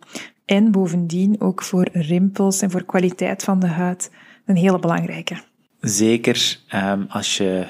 En 0.44 0.70
bovendien 0.70 1.40
ook 1.40 1.62
voor 1.62 1.88
rimpels 1.92 2.60
en 2.60 2.70
voor 2.70 2.84
kwaliteit 2.84 3.42
van 3.42 3.60
de 3.60 3.66
huid 3.66 4.10
een 4.46 4.56
hele 4.56 4.78
belangrijke. 4.78 5.36
Zeker 5.80 6.58
um, 6.74 7.06
als 7.08 7.36
je 7.36 7.66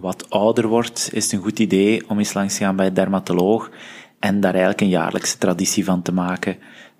wat 0.00 0.30
ouder 0.30 0.66
wordt, 0.66 1.08
is 1.12 1.24
het 1.24 1.32
een 1.32 1.42
goed 1.42 1.58
idee 1.58 2.08
om 2.08 2.18
eens 2.18 2.34
langs 2.34 2.56
te 2.56 2.64
gaan 2.64 2.76
bij 2.76 2.86
een 2.86 2.94
dermatoloog 2.94 3.70
en 4.18 4.40
daar 4.40 4.52
eigenlijk 4.52 4.80
een 4.80 4.88
jaarlijkse 4.88 5.38
traditie 5.38 5.84
van 5.84 6.02
te 6.02 6.12
maken. 6.12 6.56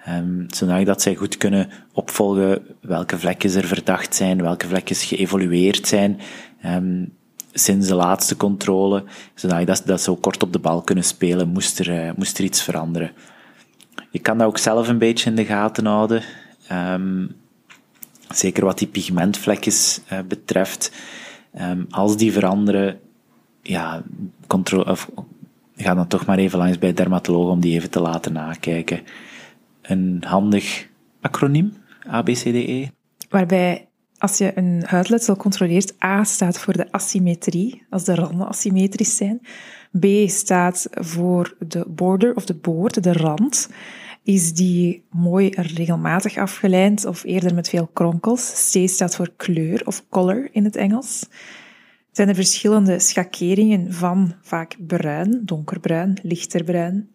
Um, 0.08 0.46
zodat 0.48 1.02
zij 1.02 1.14
goed 1.14 1.36
kunnen 1.36 1.70
opvolgen 1.92 2.62
welke 2.80 3.18
vlekjes 3.18 3.54
er 3.54 3.66
verdacht 3.66 4.14
zijn, 4.14 4.42
welke 4.42 4.66
vlekjes 4.66 5.04
geëvolueerd 5.04 5.86
zijn. 5.88 6.20
Um, 6.66 7.12
sinds 7.52 7.88
de 7.88 7.94
laatste 7.94 8.36
controle, 8.36 9.04
zodat 9.34 9.66
dat, 9.66 9.82
dat 9.84 10.00
zo 10.00 10.16
kort 10.16 10.42
op 10.42 10.52
de 10.52 10.58
bal 10.58 10.82
kunnen 10.82 11.04
spelen, 11.04 11.48
moest 11.48 11.78
er, 11.78 12.06
uh, 12.06 12.10
moest 12.16 12.38
er 12.38 12.44
iets 12.44 12.62
veranderen. 12.62 13.10
Je 14.16 14.22
kan 14.22 14.38
dat 14.38 14.46
ook 14.46 14.58
zelf 14.58 14.88
een 14.88 14.98
beetje 14.98 15.30
in 15.30 15.36
de 15.36 15.44
gaten 15.44 15.86
houden. 15.86 16.22
Um, 16.72 17.36
zeker 18.28 18.64
wat 18.64 18.78
die 18.78 18.88
pigmentvlekjes 18.88 20.00
uh, 20.12 20.18
betreft. 20.28 20.92
Um, 21.60 21.86
als 21.90 22.16
die 22.16 22.32
veranderen, 22.32 23.00
ja, 23.62 24.02
of, 24.86 25.10
ga 25.76 25.94
dan 25.94 26.06
toch 26.06 26.26
maar 26.26 26.38
even 26.38 26.58
langs 26.58 26.78
bij 26.78 26.92
dermatoloog 26.92 27.50
om 27.50 27.60
die 27.60 27.74
even 27.74 27.90
te 27.90 28.00
laten 28.00 28.32
nakijken. 28.32 29.00
Een 29.82 30.22
handig 30.26 30.88
acroniem, 31.20 31.76
ABCDE. 32.06 32.90
Waarbij 33.28 33.88
als 34.18 34.38
je 34.38 34.52
een 34.54 34.82
huidletsel 34.86 35.36
controleert, 35.36 36.04
A 36.04 36.24
staat 36.24 36.58
voor 36.58 36.72
de 36.72 36.92
asymmetrie, 36.92 37.82
als 37.90 38.04
de 38.04 38.14
randen 38.14 38.48
asymmetrisch 38.48 39.16
zijn. 39.16 39.40
B 40.00 40.06
staat 40.26 40.86
voor 40.90 41.56
de 41.68 41.84
border 41.88 42.36
of 42.36 42.44
de 42.44 42.54
boord, 42.54 43.02
de 43.02 43.12
rand. 43.12 43.68
Is 44.26 44.52
die 44.52 45.04
mooi 45.10 45.48
regelmatig 45.54 46.36
afgelijnd 46.36 47.04
of 47.04 47.24
eerder 47.24 47.54
met 47.54 47.68
veel 47.68 47.86
kronkels? 47.92 48.70
C 48.72 48.88
staat 48.88 49.16
voor 49.16 49.32
kleur 49.36 49.82
of 49.84 50.04
color 50.08 50.48
in 50.52 50.64
het 50.64 50.76
Engels. 50.76 51.28
Zijn 52.10 52.28
er 52.28 52.34
verschillende 52.34 52.98
schakeringen 52.98 53.92
van 53.92 54.34
vaak 54.42 54.76
bruin, 54.86 55.42
donkerbruin, 55.44 56.18
lichterbruin. 56.22 57.08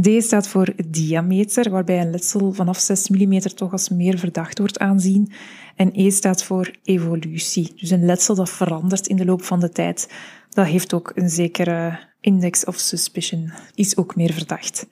D 0.00 0.08
staat 0.22 0.48
voor 0.48 0.74
diameter, 0.88 1.70
waarbij 1.70 2.00
een 2.00 2.10
letsel 2.10 2.52
vanaf 2.52 2.78
6 2.78 3.08
mm 3.08 3.40
toch 3.40 3.72
als 3.72 3.88
meer 3.88 4.18
verdacht 4.18 4.58
wordt 4.58 4.78
aanzien. 4.78 5.32
En 5.76 5.90
E 5.92 6.10
staat 6.10 6.44
voor 6.44 6.70
evolutie, 6.82 7.72
dus 7.76 7.90
een 7.90 8.04
letsel 8.04 8.34
dat 8.34 8.50
verandert 8.50 9.06
in 9.06 9.16
de 9.16 9.24
loop 9.24 9.42
van 9.42 9.60
de 9.60 9.70
tijd. 9.70 10.12
Dat 10.50 10.66
heeft 10.66 10.94
ook 10.94 11.12
een 11.14 11.30
zekere 11.30 11.98
index 12.20 12.64
of 12.64 12.76
suspicion, 12.76 13.52
is 13.74 13.96
ook 13.96 14.16
meer 14.16 14.32
verdacht. 14.32 14.86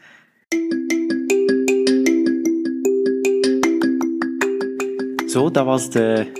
Zo, 5.33 5.51
dat 5.51 5.64
was 5.64 5.90
de 5.90 6.33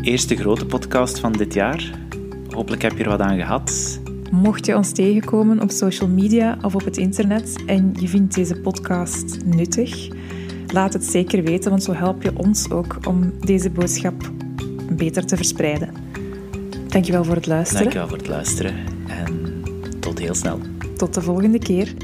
eerste 0.00 0.36
grote 0.36 0.66
podcast 0.66 1.18
van 1.18 1.32
dit 1.32 1.54
jaar. 1.54 1.90
Hopelijk 2.50 2.82
heb 2.82 2.96
je 2.96 3.02
er 3.02 3.08
wat 3.08 3.20
aan 3.20 3.36
gehad. 3.36 4.00
Mocht 4.30 4.66
je 4.66 4.76
ons 4.76 4.92
tegenkomen 4.92 5.62
op 5.62 5.70
social 5.70 6.08
media 6.08 6.58
of 6.62 6.74
op 6.74 6.84
het 6.84 6.96
internet 6.96 7.62
en 7.66 7.94
je 8.00 8.08
vindt 8.08 8.34
deze 8.34 8.60
podcast 8.60 9.44
nuttig, 9.44 10.08
laat 10.72 10.92
het 10.92 11.04
zeker 11.04 11.42
weten, 11.42 11.70
want 11.70 11.82
zo 11.82 11.92
help 11.92 12.22
je 12.22 12.32
ons 12.36 12.70
ook 12.70 12.96
om 13.06 13.32
deze 13.40 13.70
boodschap 13.70 14.30
beter 14.90 15.26
te 15.26 15.36
verspreiden. 15.36 15.90
Dankjewel 16.88 17.24
voor 17.24 17.34
het 17.34 17.46
luisteren. 17.46 17.82
Dankjewel 17.82 18.08
voor 18.08 18.18
het 18.18 18.28
luisteren 18.28 18.74
en 19.06 19.62
tot 20.00 20.18
heel 20.18 20.34
snel. 20.34 20.58
Tot 20.96 21.14
de 21.14 21.22
volgende 21.22 21.58
keer. 21.58 21.94